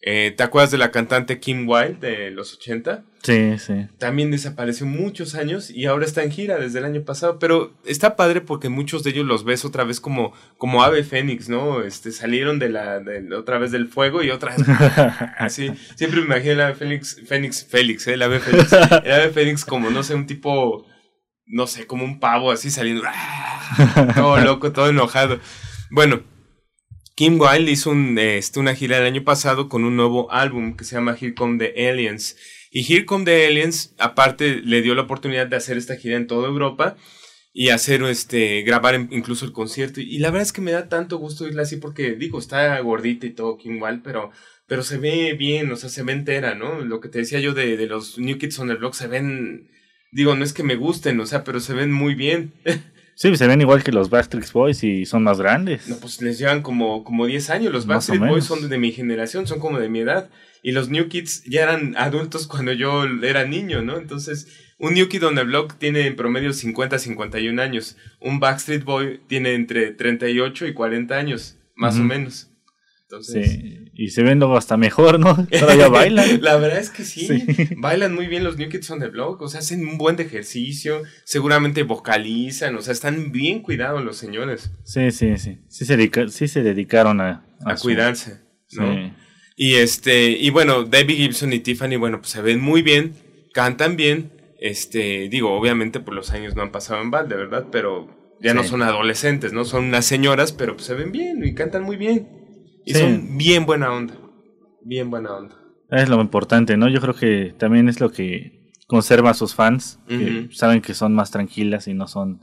[0.00, 3.04] Eh, ¿Te acuerdas de la cantante Kim Wilde de los 80?
[3.24, 3.88] Sí, sí.
[3.98, 8.14] También desapareció muchos años y ahora está en gira desde el año pasado, pero está
[8.14, 11.82] padre porque muchos de ellos los ves otra vez como, como ave fénix, ¿no?
[11.82, 13.02] Este, salieron de la,
[13.36, 14.68] otra vez del fuego y otra vez
[15.38, 15.72] así.
[15.96, 18.14] Siempre me imagino el ave fénix, fénix, Félix, ¿eh?
[18.14, 20.86] El ave fénix, el ave fénix como, no sé, un tipo,
[21.44, 23.02] no sé, como un pavo así saliendo,
[24.14, 25.40] todo loco, todo enojado.
[25.90, 26.22] Bueno,
[27.14, 30.96] Kim Wilde hizo este, una gira el año pasado con un nuevo álbum que se
[30.96, 32.36] llama Here Come the Aliens.
[32.70, 36.26] Y Here Come the Aliens, aparte, le dio la oportunidad de hacer esta gira en
[36.26, 36.96] toda Europa
[37.54, 40.00] y hacer, este, grabar incluso el concierto.
[40.02, 43.26] Y la verdad es que me da tanto gusto irla así porque, digo, está gordita
[43.26, 44.30] y todo Kim Wilde, pero,
[44.66, 46.82] pero se ve bien, o sea, se ve entera, ¿no?
[46.82, 49.70] Lo que te decía yo de, de los New Kids on the Block, se ven,
[50.12, 52.52] digo, no es que me gusten, o sea, pero se ven muy bien.
[53.18, 55.88] Sí, se ven igual que los Backstreet Boys y son más grandes.
[55.88, 57.72] No, pues les llevan como, como 10 años.
[57.72, 60.30] Los Backstreet Boys son de mi generación, son como de mi edad.
[60.62, 63.98] Y los New Kids ya eran adultos cuando yo era niño, ¿no?
[63.98, 64.46] Entonces,
[64.78, 67.96] un New Kid on the Block tiene en promedio 50 51 años.
[68.20, 72.52] Un Backstreet Boy tiene entre 38 y 40 años, más o menos.
[73.22, 75.46] Sí, y se ven luego hasta mejor, ¿no?
[75.58, 76.42] Todavía bailan.
[76.42, 77.28] La verdad es que sí,
[77.76, 80.24] bailan muy bien los New Kids on the Block, o sea, hacen un buen de
[80.24, 84.70] ejercicio, seguramente vocalizan, o sea, están bien cuidados los señores.
[84.84, 87.46] Sí, sí, sí, sí se, sí se dedicaron a...
[87.64, 88.40] A, cuidarse,
[88.72, 89.12] ¿no?
[89.56, 93.14] Y este, y bueno, Debbie Gibson y Tiffany, bueno, pues se ven muy bien,
[93.52, 97.66] cantan bien, este, digo, obviamente por los años no han pasado en balde, ¿verdad?
[97.72, 99.64] Pero ya no son adolescentes, ¿no?
[99.64, 102.37] Son unas señoras, pero pues se ven bien y cantan muy bien.
[102.88, 104.14] Y son bien buena onda.
[104.82, 105.56] Bien buena onda.
[105.90, 106.88] Es lo importante, ¿no?
[106.88, 111.14] Yo creo que también es lo que conserva a sus fans, que saben que son
[111.14, 112.40] más tranquilas y no son,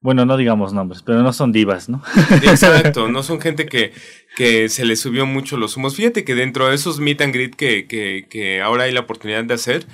[0.00, 2.02] bueno, no digamos nombres, pero no son divas, ¿no?
[2.44, 3.92] Exacto, no son gente que,
[4.36, 5.96] que se les subió mucho los humos.
[5.96, 9.42] Fíjate que dentro de esos meet and greet que, que, que ahora hay la oportunidad
[9.42, 9.86] de hacer,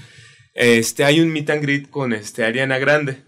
[0.55, 3.23] este, hay un meet and greet con este, Ariana Grande.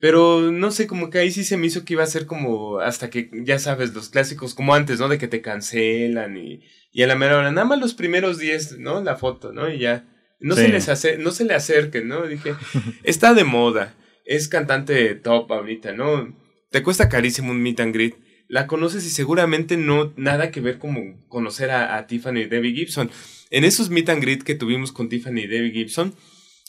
[0.00, 2.80] Pero no sé, como que ahí sí se me hizo que iba a ser como
[2.80, 5.08] hasta que, ya sabes, los clásicos como antes, ¿no?
[5.08, 8.78] De que te cancelan y, y a la mera hora, nada más los primeros 10,
[8.78, 9.02] ¿no?
[9.02, 9.70] La foto, ¿no?
[9.70, 10.06] Y ya.
[10.40, 12.26] No se les hace, no se le acerquen, ¿no?
[12.26, 12.54] Dije,
[13.04, 16.34] está de moda, es cantante top ahorita, ¿no?
[16.70, 18.14] Te cuesta carísimo un meet and greet.
[18.48, 22.72] La conoces y seguramente no nada que ver como conocer a, a Tiffany y Debbie
[22.72, 23.10] Gibson.
[23.50, 26.14] En esos meet and greet que tuvimos con Tiffany y Debbie Gibson,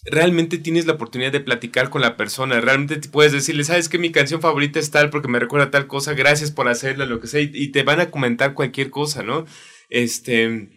[0.05, 3.99] realmente tienes la oportunidad de platicar con la persona, realmente te puedes decirle, sabes que
[3.99, 7.27] mi canción favorita es tal porque me recuerda tal cosa, gracias por hacerla, lo que
[7.27, 9.45] sea, y, te van a comentar cualquier cosa, ¿no?
[9.89, 10.69] Este,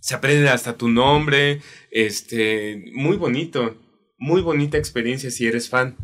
[0.00, 1.60] se aprende hasta tu nombre,
[1.90, 3.76] este, muy bonito,
[4.18, 5.96] muy bonita experiencia si eres fan.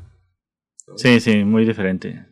[0.97, 2.25] Sí, sí, muy diferente.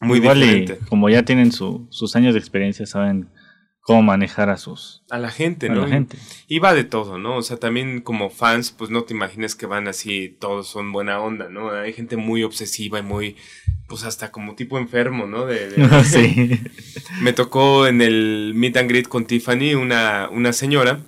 [0.00, 0.78] Muy diferente.
[0.88, 3.28] como ya tienen sus años de experiencia, saben
[3.84, 5.82] cómo manejar a sus a la gente, ¿no?
[5.82, 6.16] A la gente.
[6.48, 7.36] Y va de todo, ¿no?
[7.36, 11.20] O sea, también como fans, pues no te imagines que van así, todos son buena
[11.20, 11.70] onda, ¿no?
[11.70, 13.36] Hay gente muy obsesiva y muy,
[13.86, 15.44] pues hasta como tipo enfermo, ¿no?
[15.44, 15.70] De,
[16.04, 16.58] sí.
[17.20, 21.00] Me tocó en el meet and greet con Tiffany una, una señora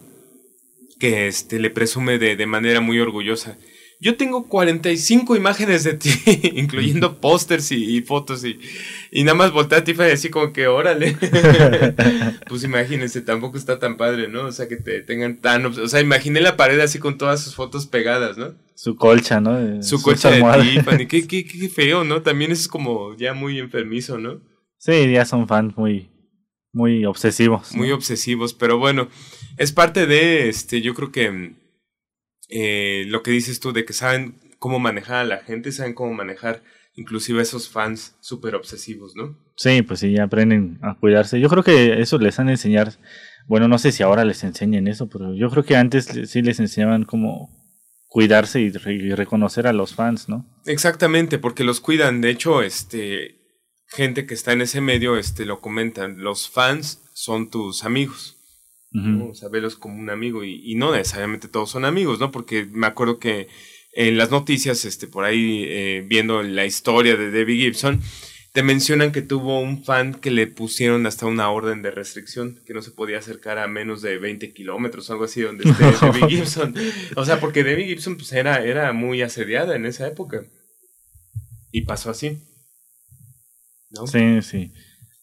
[1.00, 3.56] que este, le presume de, de manera muy orgullosa
[3.98, 6.10] yo tengo 45 imágenes de ti,
[6.54, 8.58] incluyendo pósters y, fotos y,
[9.10, 11.16] y, nada más voltea a Tiffany así como que órale.
[12.48, 14.44] pues imagínense, tampoco está tan padre, ¿no?
[14.44, 15.64] O sea, que te tengan tan...
[15.66, 18.54] O sea, imaginé la pared así con todas sus fotos pegadas, ¿no?
[18.74, 19.82] Su colcha, ¿no?
[19.82, 21.06] su, colcha de Tiffany.
[21.08, 22.20] Qué, qué, qué feo, ¿no?
[22.20, 24.40] También es como ya muy enfermizo, ¿no?
[24.76, 26.10] Sí, ya son fans muy,
[26.72, 27.74] muy obsesivos.
[27.74, 29.08] Muy obsesivos, pero bueno,
[29.56, 31.54] es parte de, este, yo creo que
[32.48, 36.12] eh, lo que dices tú de que saben cómo manejar a la gente, saben cómo
[36.12, 36.62] manejar
[36.94, 39.38] inclusive a esos fans súper obsesivos, ¿no?
[39.56, 41.40] Sí, pues sí, aprenden a cuidarse.
[41.40, 42.92] Yo creo que eso les han enseñar,
[43.46, 46.58] bueno, no sé si ahora les enseñen eso, pero yo creo que antes sí les
[46.58, 47.50] enseñaban cómo
[48.06, 50.46] cuidarse y, reconocer a los fans, ¿no?
[50.64, 52.22] Exactamente, porque los cuidan.
[52.22, 53.36] De hecho, este,
[53.88, 56.22] gente que está en ese medio, este, lo comentan.
[56.22, 58.35] Los fans son tus amigos.
[58.92, 62.30] O sea, verlos como un amigo y, no necesariamente todos son amigos, ¿no?
[62.30, 63.48] Porque me acuerdo que
[63.92, 68.00] en las noticias, este, por ahí eh, viendo la historia de Debbie Gibson,
[68.52, 72.72] te mencionan que tuvo un fan que le pusieron hasta una orden de restricción, que
[72.72, 76.74] no se podía acercar a menos de 20 kilómetros, algo así, donde esté Debbie Gibson.
[77.16, 80.46] O sea, porque Debbie Gibson pues, era, era muy asediada en esa época.
[81.70, 82.38] Y pasó así.
[83.90, 84.06] ¿no?
[84.06, 84.72] Sí, sí.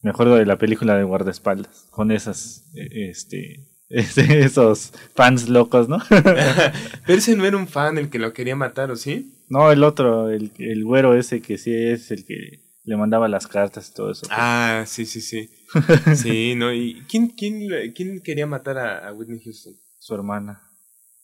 [0.04, 6.00] Me acuerdo de la película de guardaespaldas, con esas, e, este, esos fans locos, ¿no?
[6.10, 9.34] Pero ese no era un fan el que lo quería matar, ¿o sí?
[9.48, 13.48] No, el otro, el, el güero ese que sí es el que le mandaba las
[13.48, 14.28] cartas y todo eso.
[14.30, 15.50] Ah, sí, sí, sí.
[16.16, 16.74] Sí, ¿no?
[16.74, 19.74] ¿Y quién, quién, quién quería matar a, a Whitney Houston?
[20.00, 20.62] Su hermana.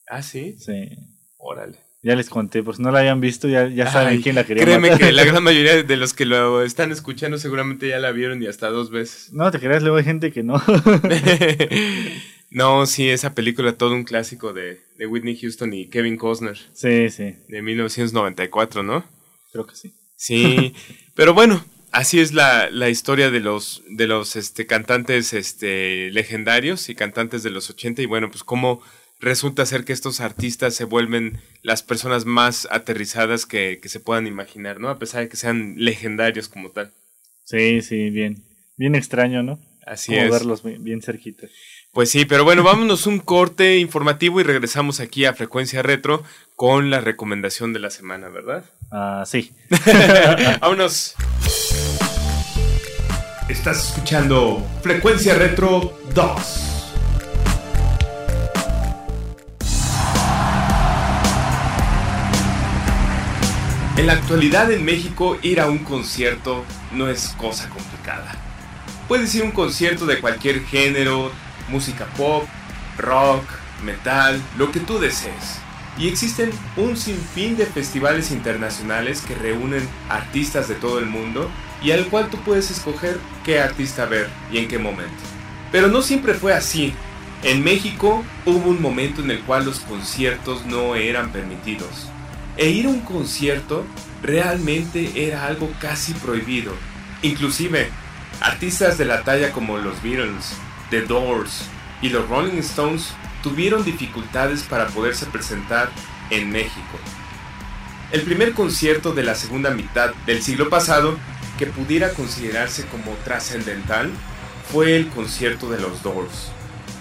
[0.08, 0.56] Ah, sí.
[0.58, 0.90] Sí.
[1.38, 1.80] Órale.
[2.02, 4.98] Ya les conté, pues no la habían visto, ya, ya saben quién la quería Créeme
[4.98, 8.48] que la gran mayoría de los que lo están escuchando seguramente ya la vieron y
[8.48, 9.34] hasta dos veces.
[9.34, 10.62] No, te creas, luego hay gente que no.
[12.52, 16.58] no, sí, esa película, todo un clásico de, de Whitney Houston y Kevin Costner.
[16.72, 17.36] Sí, sí.
[17.50, 19.04] De 1994, ¿no?
[19.52, 19.94] Creo que sí.
[20.16, 20.74] Sí,
[21.16, 26.88] pero bueno, así es la, la historia de los, de los este, cantantes este, legendarios
[26.88, 28.82] y cantantes de los 80 y bueno, pues cómo
[29.20, 34.80] resulta ser que estos artistas se vuelven las personas más aterrizadas que, se puedan imaginar,
[34.80, 34.90] ¿no?
[34.90, 36.94] A pesar de que sean legendarios como tal.
[37.44, 38.44] Sí, sí, bien.
[38.78, 39.60] Bien extraño, ¿no?
[39.86, 40.30] Así es.
[40.30, 41.48] verlos bien cerquita.
[41.92, 46.24] Pues sí, pero bueno, vámonos un corte informativo y regresamos aquí a Frecuencia Retro
[46.56, 48.64] con la recomendación de la semana, ¿verdad?
[48.92, 49.52] Ah, sí.
[50.62, 51.16] vámonos.
[53.50, 56.69] Estás escuchando Frecuencia Retro 2.
[64.00, 68.34] En la actualidad en México ir a un concierto no es cosa complicada.
[69.10, 71.34] Puedes ir a un concierto de cualquier género,
[71.68, 72.46] música pop,
[72.98, 73.44] rock,
[73.84, 75.60] metal, lo que tú desees.
[75.98, 81.50] Y existen un sinfín de festivales internacionales que reúnen artistas de todo el mundo
[81.84, 85.24] y al cual tú puedes escoger qué artista ver y en qué momento.
[85.74, 86.94] Pero no siempre fue así.
[87.44, 92.08] En México hubo un momento en el cual los conciertos no eran permitidos
[92.60, 93.86] e ir a un concierto
[94.22, 96.74] realmente era algo casi prohibido.
[97.22, 97.90] Inclusive,
[98.42, 100.54] artistas de la talla como los Beatles,
[100.90, 101.64] The Doors
[102.02, 105.90] y los Rolling Stones tuvieron dificultades para poderse presentar
[106.30, 107.00] en México.
[108.12, 111.18] El primer concierto de la segunda mitad del siglo pasado
[111.58, 114.12] que pudiera considerarse como trascendental
[114.70, 116.52] fue el concierto de los Doors.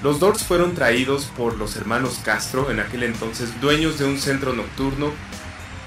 [0.04, 4.52] Los Doors fueron traídos por los hermanos Castro, en aquel entonces dueños de un centro
[4.52, 5.10] nocturno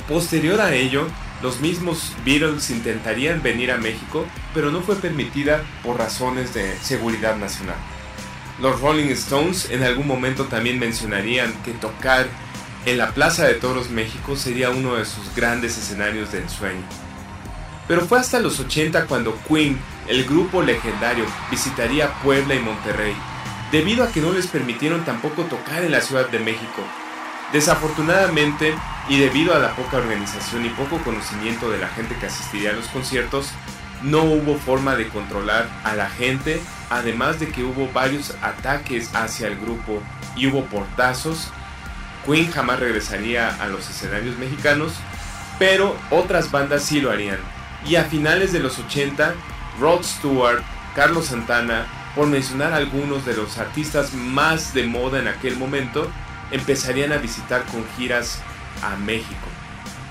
[0.07, 1.07] Posterior a ello,
[1.41, 7.37] los mismos Beatles intentarían venir a México, pero no fue permitida por razones de seguridad
[7.37, 7.77] nacional.
[8.61, 12.27] Los Rolling Stones en algún momento también mencionarían que tocar
[12.85, 16.83] en la Plaza de Toros México sería uno de sus grandes escenarios de ensueño.
[17.87, 23.15] Pero fue hasta los 80 cuando Queen, el grupo legendario, visitaría Puebla y Monterrey,
[23.71, 26.83] debido a que no les permitieron tampoco tocar en la Ciudad de México,
[27.53, 28.73] Desafortunadamente,
[29.09, 32.73] y debido a la poca organización y poco conocimiento de la gente que asistiría a
[32.73, 33.49] los conciertos,
[34.03, 39.47] no hubo forma de controlar a la gente, además de que hubo varios ataques hacia
[39.47, 40.01] el grupo
[40.35, 41.49] y hubo portazos.
[42.25, 44.93] Queen jamás regresaría a los escenarios mexicanos,
[45.59, 47.39] pero otras bandas sí lo harían.
[47.85, 49.33] Y a finales de los 80,
[49.79, 50.63] Rod Stewart,
[50.95, 51.85] Carlos Santana
[52.15, 56.09] por mencionar algunos de los artistas más de moda en aquel momento,
[56.51, 58.39] empezarían a visitar con giras
[58.81, 59.47] a México.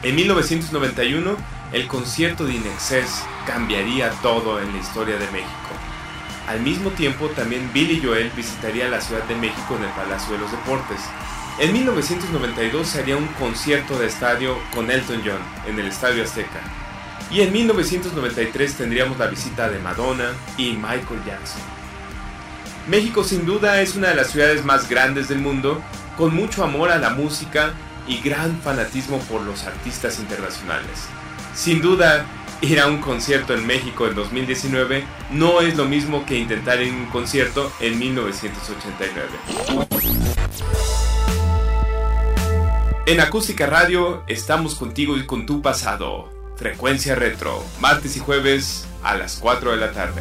[0.02, 1.36] En 1991,
[1.72, 5.70] el concierto de Inexcess cambiaría todo en la historia de México.
[6.48, 10.40] Al mismo tiempo, también Billy Joel visitaría la Ciudad de México en el Palacio de
[10.40, 11.00] los Deportes.
[11.60, 15.38] En 1992 se haría un concierto de estadio con Elton John
[15.68, 16.60] en el Estadio Azteca.
[17.30, 21.62] Y en 1993 tendríamos la visita de Madonna y Michael Jackson.
[22.88, 25.80] México sin duda es una de las ciudades más grandes del mundo,
[26.20, 27.72] con mucho amor a la música
[28.06, 31.06] y gran fanatismo por los artistas internacionales.
[31.54, 32.26] Sin duda,
[32.60, 36.92] ir a un concierto en México en 2019 no es lo mismo que intentar ir
[36.92, 39.28] a un concierto en 1989.
[43.06, 46.28] En Acústica Radio estamos contigo y con tu pasado.
[46.56, 50.20] Frecuencia Retro, martes y jueves a las 4 de la tarde.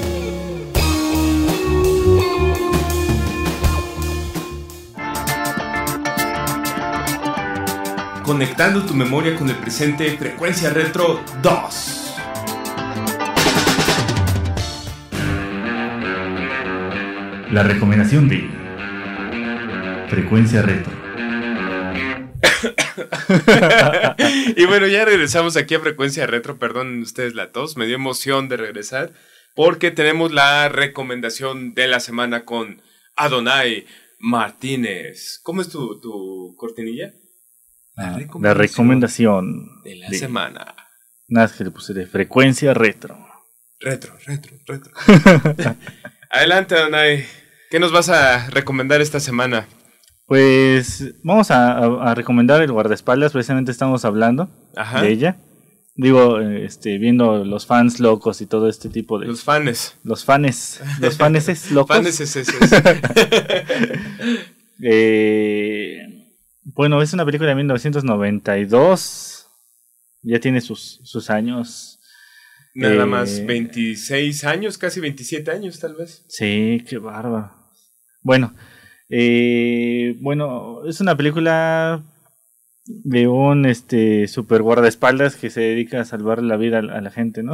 [8.31, 12.13] Conectando tu memoria con el presente, Frecuencia Retro 2.
[17.51, 18.49] La recomendación de
[20.07, 20.93] Frecuencia Retro.
[24.55, 28.47] y bueno, ya regresamos aquí a Frecuencia Retro, perdón ustedes la tos, me dio emoción
[28.47, 29.11] de regresar
[29.55, 32.81] porque tenemos la recomendación de la semana con
[33.17, 33.85] Adonai
[34.19, 35.41] Martínez.
[35.43, 37.11] ¿Cómo es tu, tu cortinilla?
[37.95, 40.75] La recomendación, de la semana.
[41.27, 43.17] Nada, que le puse de frecuencia retro.
[43.79, 44.93] Retro, retro, retro.
[46.29, 47.25] Adelante, Donay.
[47.69, 49.67] ¿Qué nos vas a recomendar esta semana?
[50.25, 54.49] Pues vamos a, recomendar el guardaespaldas, precisamente estamos hablando
[55.01, 55.37] de ella.
[55.95, 59.27] Digo, este, viendo los fans locos y todo este tipo de...
[59.27, 59.95] Los fans.
[60.03, 60.81] Los fans.
[60.99, 61.95] Los fanes locos.
[61.95, 62.53] Fanes es eso.
[64.81, 65.70] eh,
[66.75, 69.47] bueno, es una película de 1992.
[70.23, 71.99] Ya tiene sus, sus años.
[72.73, 76.23] Nada más 26 eh, años, casi 27 años tal vez.
[76.29, 77.51] Sí, qué bárbaro.
[78.21, 78.53] Bueno,
[79.09, 82.03] eh, bueno, es una película
[82.85, 87.43] de un este super guardaespaldas que se dedica a salvar la vida a la, gente,
[87.43, 87.53] ¿no?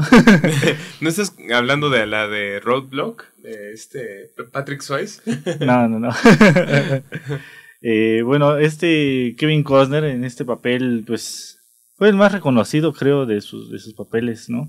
[1.02, 3.26] ¿No estás hablando de la de Roadblock?
[3.38, 5.22] De este Patrick Swayze?
[5.66, 6.10] no, no, no.
[7.82, 11.60] Eh, bueno, este Kevin Costner en este papel, pues,
[11.96, 14.68] fue el más reconocido, creo, de sus, de sus papeles, ¿no?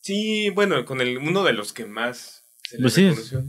[0.00, 3.44] Sí, bueno, con el, uno de los que más se le pues reconoció.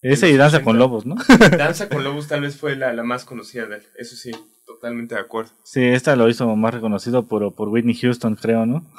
[0.00, 1.16] Ese y Danza con Lobos, ¿no?
[1.58, 4.30] Danza con Lobos tal vez fue la, la, más conocida de él, eso sí,
[4.64, 5.50] totalmente de acuerdo.
[5.64, 8.90] Sí, esta lo hizo más reconocido por, por Whitney Houston, creo, ¿no?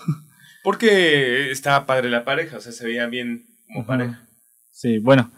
[0.64, 4.28] Porque estaba padre la pareja, o sea, se veía bien como pareja.
[4.72, 5.32] Sí, bueno,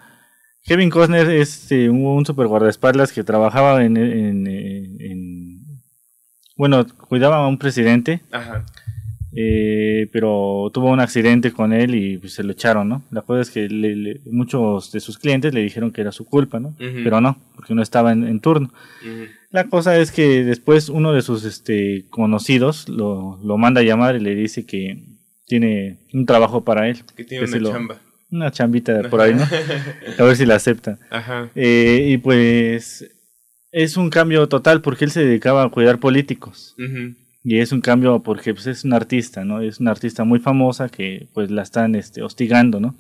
[0.64, 5.62] Kevin Costner es eh, un, super guardaespaldas que trabajaba en, en,
[6.56, 8.66] bueno, cuidaba a un presidente, Ajá.
[9.34, 13.02] Eh, pero tuvo un accidente con él y pues, se lo echaron, ¿no?
[13.12, 16.76] La cosa es que muchos de sus clientes le dijeron que era su culpa, ¿no?
[16.78, 18.74] Pero no, porque no estaba en, turno.
[19.50, 24.18] La cosa es que después uno de sus este, conocidos lo, lo manda a llamar
[24.18, 25.02] y le dice que
[25.46, 27.00] tiene un trabajo para él.
[27.16, 28.02] Que tiene una chamba
[28.32, 29.44] una chambita por ahí, ¿no?
[30.18, 30.98] A ver si la acepta.
[31.10, 31.50] Ajá.
[31.56, 33.06] Eh, y pues
[33.72, 36.76] es un cambio total porque él se dedicaba a cuidar políticos.
[37.44, 39.62] Y es un cambio porque pues, es un artista, ¿no?
[39.62, 42.96] Es una artista muy famosa que pues la están este, hostigando, ¿no?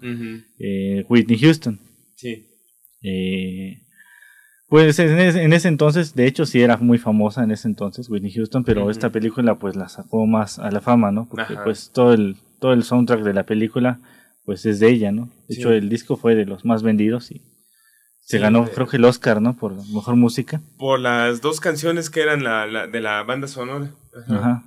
[0.59, 1.79] eh, Whitney Houston.
[2.15, 2.47] Sí.
[3.03, 3.81] Eh,
[4.67, 8.09] pues en ese, en ese, entonces, de hecho sí era muy famosa en ese entonces
[8.09, 11.27] Whitney Houston, pero esta película pues la sacó más a la fama, ¿no?
[11.27, 13.99] Porque pues todo el, todo el soundtrack de la película
[14.43, 15.29] pues es de ella, ¿no?
[15.47, 17.41] De hecho, el disco fue de los más vendidos y
[18.19, 19.57] se ganó, creo que el Oscar, ¿no?
[19.57, 20.61] Por mejor música.
[20.77, 23.93] Por las dos canciones que eran la, de la banda sonora.
[24.27, 24.63] Ajá.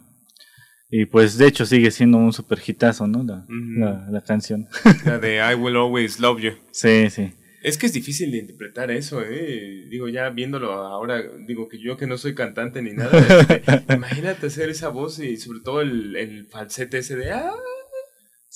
[0.91, 3.25] Y pues de hecho sigue siendo un super hitazo, ¿no?
[3.25, 4.68] La, la, canción.
[5.05, 6.53] La de I Will Always Love You.
[6.70, 7.33] Sí, sí.
[7.62, 9.87] Es que es difícil de interpretar eso, ¿eh?
[9.89, 13.62] Digo, ya viéndolo ahora, digo que yo que no soy cantante ni nada, este,
[13.95, 17.33] imagínate hacer esa voz y sobre todo el, el falsete ese de...
[17.33, 17.55] ¡Ah!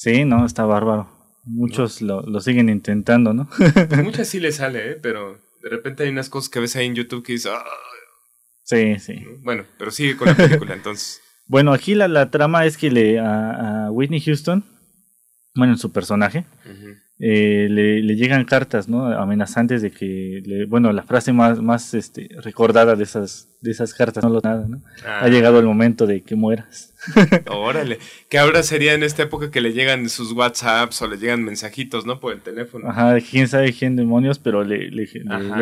[0.00, 1.08] Sí, no, está bárbaro.
[1.42, 3.48] muchos lo, lo siguen intentando, ¿no?
[4.04, 4.94] Muchas sí le sale, ¿eh?
[4.94, 7.64] Pero de repente hay unas cosas que ves ahí en YouTube que dices, "Ah",
[8.62, 9.14] sí, sí.
[9.16, 9.38] ¿no?
[9.42, 11.20] bueno, pero sigue con la película entonces.
[11.50, 14.62] Bueno, aquí la, la trama es que le a, a Whitney Houston,
[15.54, 16.44] bueno, en su personaje.
[17.20, 19.06] Eh, le, le llegan cartas, ¿no?
[19.06, 23.92] Amenazantes de que, le- bueno, la frase más, más este, recordada de esas, de esas
[23.92, 24.80] cartas, no lo nada, ¿no?
[25.04, 26.94] Ah, Ha llegado el momento de que mueras.
[27.50, 27.98] Órale.
[28.28, 32.06] Que ahora sería en esta época que le llegan sus WhatsApps o le llegan mensajitos,
[32.06, 32.20] ¿no?
[32.20, 32.88] Por el teléfono.
[32.88, 35.06] Ajá, quién sabe quién demonios, pero le, le,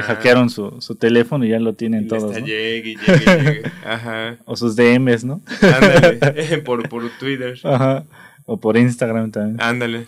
[0.02, 2.46] hackearon su, su teléfono y ya lo tienen todos, ¿no?
[2.46, 3.62] llegue llegue llegue.
[3.86, 4.38] Ajá.
[4.44, 5.40] O sus DMs, ¿no?
[5.62, 6.58] Ándale.
[6.64, 7.58] por, por Twitter.
[7.64, 8.04] Ajá.
[8.44, 9.60] O por Instagram también.
[9.60, 10.06] Ándale.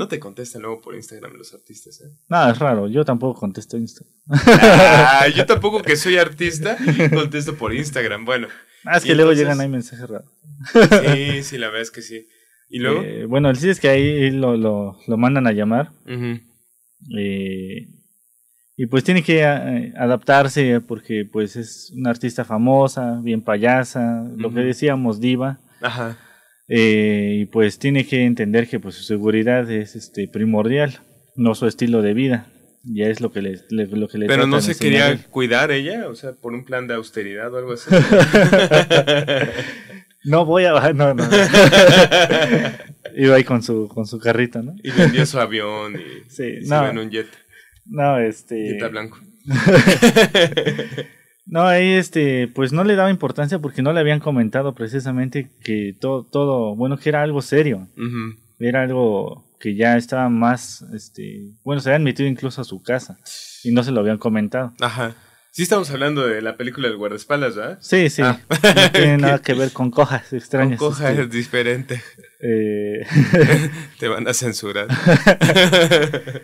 [0.00, 2.08] No te contestan luego por Instagram los artistas, ¿eh?
[2.28, 4.14] No, es raro, yo tampoco contesto Instagram.
[4.30, 6.78] Ah, yo tampoco que soy artista
[7.12, 8.24] contesto por Instagram.
[8.24, 8.48] Bueno,
[8.86, 10.30] Ah, es que luego entonces- llegan ahí mensajes raros.
[10.72, 12.26] sí, sí, la verdad es que sí.
[12.70, 13.02] ¿Y luego?
[13.02, 15.92] Eh, bueno, el chiste es que ahí lo, lo, lo mandan a llamar.
[17.16, 17.88] Eh,
[18.76, 24.50] y pues tiene que eh, adaptarse porque pues es una artista famosa, bien payasa, lo
[24.54, 25.58] que decíamos, diva.
[25.82, 26.16] Ajá.
[26.70, 31.00] Eh, y pues tiene que entender que pues su seguridad es este primordial,
[31.36, 32.46] no su estilo de vida.
[32.82, 36.08] Ya es lo que le, le- lo que le Pero no se quería cuidar ella,
[36.08, 37.90] o sea, por un plan de austeridad o algo así.
[40.22, 41.24] No voy a no, no.
[43.16, 44.74] Iba ahí con su, con su carrito, ¿no?
[44.82, 46.86] y vendió su avión y, Sí, se no.
[46.88, 47.26] en un jet,
[47.86, 48.66] No, este.
[48.74, 49.18] jeta blanco.
[51.50, 55.96] No, ahí este, pues no le daba importancia porque no le habían comentado precisamente que
[55.98, 57.88] todo, todo, bueno, que era algo serio.
[58.60, 63.18] Era algo que ya estaba más, este, bueno, se habían metido incluso a su casa
[63.64, 64.72] y no se lo habían comentado.
[64.80, 65.14] Ajá.
[65.52, 67.78] Sí estamos hablando de la película del guardaespaldas, ¿verdad?
[67.80, 68.38] Sí, sí, Ah.
[68.48, 70.78] no tiene nada que ver con cojas extrañas.
[70.78, 72.00] Con coja este, es diferente.
[72.40, 73.04] eh,
[73.98, 74.86] Te van a censurar.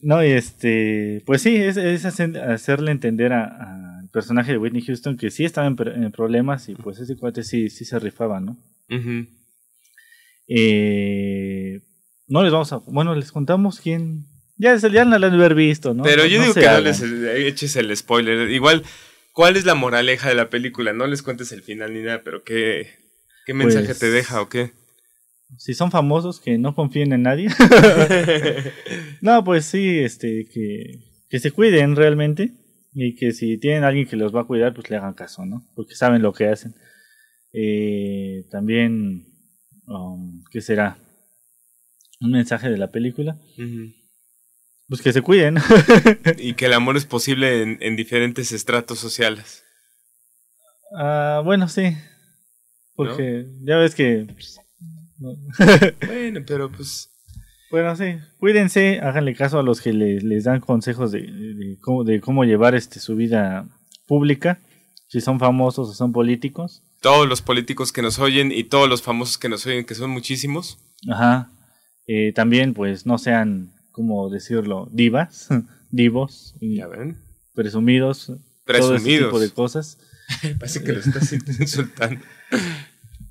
[0.00, 3.85] no, y este, pues sí, es, es hacer- hacerle entender a- al
[4.16, 7.42] personaje de Whitney Houston que sí estaba en, pr- en problemas y pues ese cuate
[7.44, 8.56] sí, sí se rifaba, ¿no?
[10.48, 11.80] Eh,
[12.28, 12.78] no les vamos a.
[12.78, 14.26] Bueno, les contamos quién.
[14.56, 16.02] Ya, ya no lo han haber visto, ¿no?
[16.02, 18.50] Pero yo No digo que no les eches el spoiler.
[18.50, 18.84] Igual,
[19.32, 20.92] ¿cuál es la moraleja de la película?
[20.94, 22.88] No les cuentes el final ni nada, pero ¿qué,
[23.44, 24.72] qué mensaje Pues- te deja o qué?
[25.58, 27.48] Si son famosos, que no confíen en nadie.
[29.20, 32.50] no, pues sí, este, que, que se cuiden realmente.
[32.98, 35.44] Y que si tienen a alguien que los va a cuidar, pues le hagan caso,
[35.44, 35.68] ¿no?
[35.74, 36.74] Porque saben lo que hacen.
[37.52, 39.26] Eh, también,
[39.86, 40.96] um, ¿qué será?
[42.22, 43.38] Un mensaje de la película.
[44.88, 45.56] Pues que se cuiden.
[46.38, 49.62] y que el amor es posible en, en diferentes estratos sociales.
[50.96, 51.94] Ah, bueno, sí.
[52.94, 54.26] Porque ya ves que.
[54.32, 54.58] pues,
[55.18, 55.34] no.
[56.06, 57.10] Bueno, pero pues...
[57.70, 58.16] bueno, sí.
[58.38, 62.44] Cuídense, háganle caso a los que les, les dan consejos de, de cómo, de cómo
[62.44, 63.66] llevar este su vida
[64.06, 64.60] pública.
[65.08, 66.82] Si son famosos o son políticos.
[67.00, 70.10] Todos los políticos que nos oyen y todos los famosos que nos oyen, que son
[70.10, 70.78] muchísimos.
[71.08, 71.50] Ajá.
[72.08, 74.88] Eh, también, pues, no sean, ¿cómo decirlo?
[74.92, 75.48] Divas,
[75.90, 77.18] divos, y Ya ven.
[77.54, 78.32] presumidos.
[78.64, 79.98] Todo ese tipo de cosas.
[80.58, 82.20] Parece que lo estás insultando.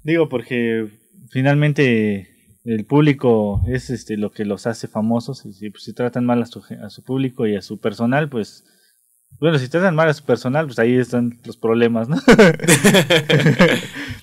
[0.03, 0.87] Digo, porque
[1.29, 2.29] finalmente
[2.65, 6.41] el público es este lo que los hace famosos y si, pues, si tratan mal
[6.41, 8.63] a su, a su público y a su personal, pues
[9.39, 12.17] bueno, si tratan mal a su personal, pues ahí están los problemas, ¿no?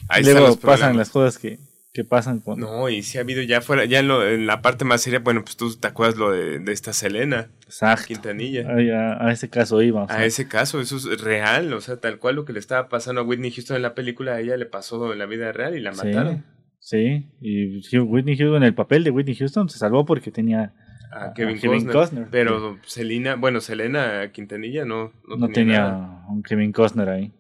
[0.09, 1.59] Ahí Luego los pasan las cosas que,
[1.93, 2.59] que pasan con...
[2.59, 5.19] No, y si ha habido ya fuera, ya en, lo- en la parte más seria,
[5.19, 8.07] bueno, pues tú te acuerdas lo de, de esta Selena Exacto.
[8.09, 8.67] Quintanilla.
[8.75, 10.05] Ay, A, a ese caso iba.
[10.05, 12.59] o sea, A ese caso, eso es real, o sea, tal cual lo que le
[12.59, 15.53] estaba pasando a Whitney Houston en la película, a ella le pasó en la vida
[15.53, 16.45] real y la sí, mataron.
[16.85, 20.75] Sí, y Whitney Houston, el papel de Whitney Houston se salvó porque tenía...
[21.13, 21.93] A A Kevin, Kevin Costner.
[21.93, 22.29] Costner.
[22.31, 27.33] Pero Selena, bueno, Selena Quintanilla no, no, No, tenía, tenía un Kevin Costner ahí.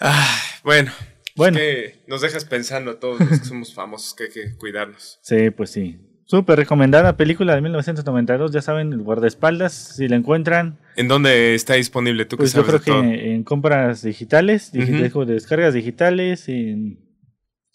[0.00, 0.90] Ah, bueno,
[1.36, 5.18] Bueno, que nos dejas pensando a todos los que somos famosos que hay que cuidarnos.
[5.22, 6.00] sí, pues sí.
[6.24, 11.74] Súper recomendada película de 1992, ya saben, el guardaespaldas, si la encuentran, ¿En dónde está
[11.74, 13.30] disponible tú que pues yo sabes creo de que todo?
[13.32, 17.05] en compras digitales, dejo de descargas digitales, en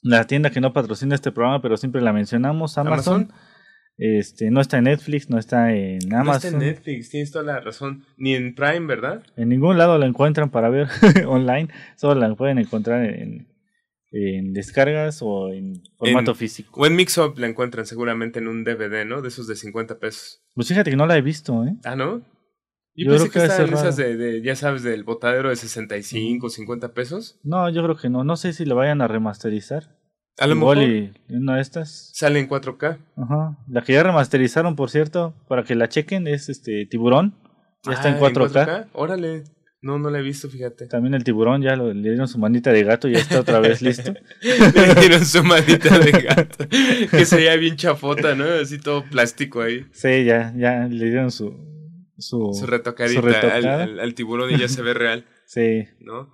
[0.02, 3.24] la tienda que no patrocina este programa, pero siempre la mencionamos, Amazon.
[3.24, 3.34] ¿Amazon?
[3.97, 6.54] Este, no está en Netflix, no está en No está Amazon.
[6.56, 8.04] en Netflix, tienes toda la razón.
[8.18, 9.24] Ni en Prime, ¿verdad?
[9.36, 10.88] En ningún lado la encuentran para ver
[11.28, 13.47] online, solo la pueden encontrar en,
[14.12, 16.82] en descargas o en formato En- físico.
[16.82, 19.22] O en Mixup la encuentran seguramente en un DVD, ¿no?
[19.22, 20.41] De esos de 50 pesos.
[20.56, 21.76] Pues fíjate que no la he visto, ¿eh?
[21.84, 22.22] Ah, ¿no?
[22.95, 25.55] Yo, Yo pensé creo que que estaban esas de, de, ya sabes, del botadero de
[25.55, 27.39] 65, 50 pesos.
[27.43, 28.23] No, yo creo que no.
[28.23, 29.95] No sé si la vayan a remasterizar.
[30.37, 32.11] A lo mejor y una de estas.
[32.13, 32.97] sale en 4K.
[33.17, 33.57] Ajá.
[33.67, 37.35] La que ya remasterizaron, por cierto, para que la chequen, es este Tiburón.
[37.83, 38.87] Ya está en Ah, 4K.
[38.93, 39.43] Órale.
[39.83, 40.85] No, no la he visto, fíjate.
[40.85, 43.59] También el tiburón ya lo, le dieron su manita de gato y ya está otra
[43.59, 44.13] vez listo.
[44.41, 46.67] Le dieron su manita de gato.
[47.09, 48.43] que sería bien chafota, ¿no?
[48.61, 49.87] Así todo plástico ahí.
[49.91, 51.55] Sí, ya, ya le dieron su
[52.22, 56.34] su, Su retocadita su al, al- al tiburón y ya se ve real, Sí, ¿no?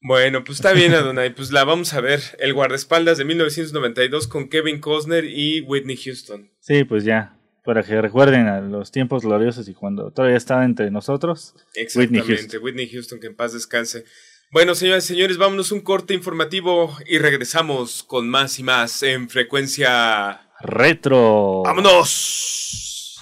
[0.00, 1.34] Bueno, pues está bien, Adonai.
[1.34, 2.20] Pues la vamos a ver.
[2.38, 6.50] El guardaespaldas de 1992 con Kevin Costner y Whitney Houston.
[6.60, 7.38] sí, pues ya.
[7.64, 11.54] Para que recuerden a los tiempos gloriosos y cuando todavía estaba entre nosotros.
[11.94, 13.18] Whitney Exactamente, Whitney Houston.
[13.18, 14.04] que en paz descanse.
[14.50, 19.30] Bueno, señoras y señores, vámonos un corte informativo y regresamos con más y más en
[19.30, 20.42] frecuencia.
[20.60, 21.62] Retro.
[21.64, 23.18] ¡Vámonos!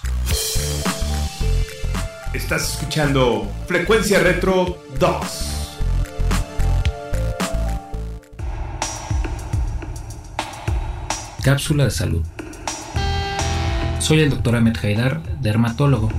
[2.33, 5.79] Estás escuchando Frecuencia Retro 2.
[11.43, 12.23] Cápsula de salud.
[13.99, 14.55] Soy el Dr.
[14.55, 16.09] Ahmed Haidar, dermatólogo.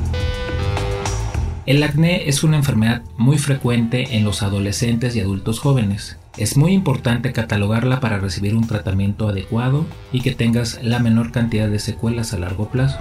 [1.66, 6.16] El acné es una enfermedad muy frecuente en los adolescentes y adultos jóvenes.
[6.36, 11.68] Es muy importante catalogarla para recibir un tratamiento adecuado y que tengas la menor cantidad
[11.68, 13.00] de secuelas a largo plazo.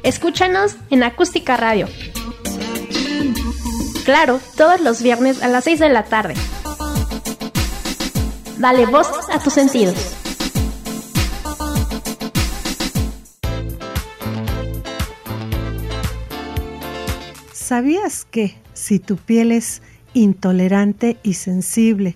[0.02, 1.90] Escúchanos en Acústica Radio.
[4.06, 6.36] Claro, todos los viernes a las 6 de la tarde.
[8.60, 10.16] Dale voz a tus sentidos.
[17.52, 19.82] ¿Sabías que si tu piel es
[20.14, 22.16] intolerante y sensible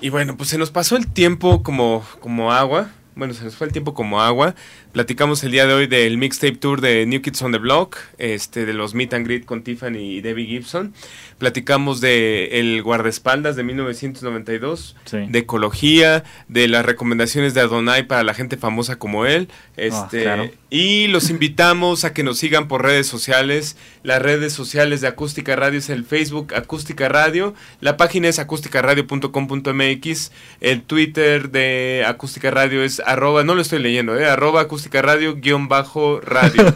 [0.00, 2.90] Y bueno, pues se nos pasó el tiempo como, como agua.
[3.20, 4.54] Bueno, se nos fue el tiempo como agua.
[4.92, 8.64] Platicamos el día de hoy del mixtape tour de New Kids on the Block, este,
[8.64, 10.94] de los meet and greet con Tiffany y Debbie Gibson.
[11.36, 15.18] Platicamos de el guardaespaldas de 1992, Sí.
[15.28, 19.48] de ecología, de las recomendaciones de Adonai para la gente famosa como él.
[19.76, 20.48] Este, claro.
[20.70, 23.76] Y los invitamos a que nos sigan por redes sociales.
[24.02, 27.54] Las redes sociales de Acústica Radio es el Facebook Acústica Radio.
[27.80, 30.32] La página es acústicaradio.com.mx.
[30.60, 35.36] El Twitter de Acústica Radio es arroba, no lo estoy leyendo, eh, arroba acústica radio
[35.36, 36.64] guion bajo radio.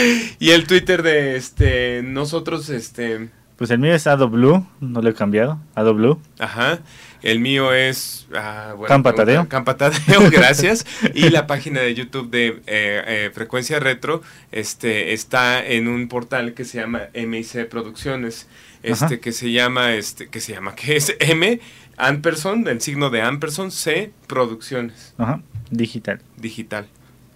[0.38, 5.14] y el Twitter de este nosotros, este, Pues el mío es AdoBlue, no lo he
[5.14, 5.58] cambiado.
[5.74, 6.18] AdoBlue.
[6.38, 6.80] Ajá.
[7.22, 8.26] El mío es.
[8.34, 9.24] ah, buena Campa pregunta.
[9.26, 9.48] Tadeo.
[9.48, 10.86] Campa Tadeo, gracias.
[11.14, 16.54] y la página de YouTube de eh, eh, Frecuencia Retro este, está en un portal
[16.54, 18.48] que se llama MIC Producciones.
[18.82, 19.16] Este, Ajá.
[19.18, 21.60] que se llama, este, que se llama, que es M,
[21.98, 25.42] Amperson, el signo de Amperson, C, Producciones, Ajá.
[25.70, 26.20] Digital.
[26.36, 26.86] digital.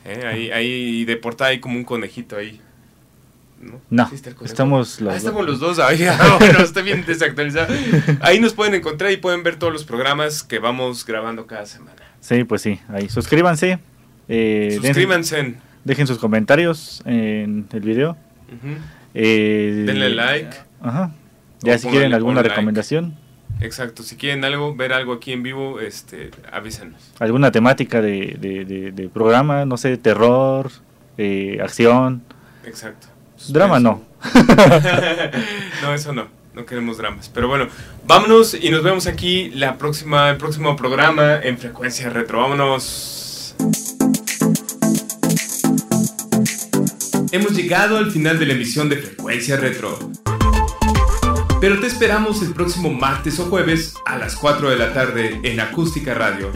[0.04, 2.60] Eh, ahí, ahí de portada hay como un conejito ahí.
[3.60, 4.10] No, ¿No?
[4.44, 5.16] Estamos los Ah, dos.
[5.24, 5.78] estamos los dos.
[5.78, 7.72] Ay, ah, bueno, está bien desactualizado.
[8.20, 12.02] Ahí nos pueden encontrar y pueden ver todos los programas que vamos grabando cada semana.
[12.20, 13.08] Sí, pues sí, ahí.
[13.08, 13.78] Suscríbanse.
[14.28, 15.54] eh, Suscríbanse.
[15.84, 18.16] dejen sus comentarios en el video.
[19.14, 20.56] Eh, Denle like.
[20.82, 21.12] Ajá.
[21.62, 22.54] Ya si quieren alguna like.
[23.60, 24.02] Exacto.
[24.02, 27.00] Si quieren algo, ver algo aquí en vivo, este, avísenos.
[27.18, 30.70] alguna temática de, de, de- de programa, no sé, terror,
[31.16, 32.22] eh, acción.
[32.66, 33.06] Exacto.
[33.48, 34.02] Drama no.
[35.82, 36.26] no, eso no.
[36.54, 37.28] No queremos dramas.
[37.34, 37.66] Pero bueno,
[38.06, 42.40] vámonos y nos vemos aquí la próxima, el próximo programa en Frecuencia Retro.
[42.40, 43.56] Vámonos.
[47.32, 49.98] Hemos llegado al final de la emisión de Frecuencia Retro.
[51.64, 55.60] Pero te esperamos el próximo martes o jueves a las 4 de la tarde en
[55.60, 56.52] Acústica Radio.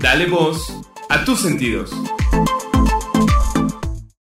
[0.00, 1.92] Dale voz a tus sentidos.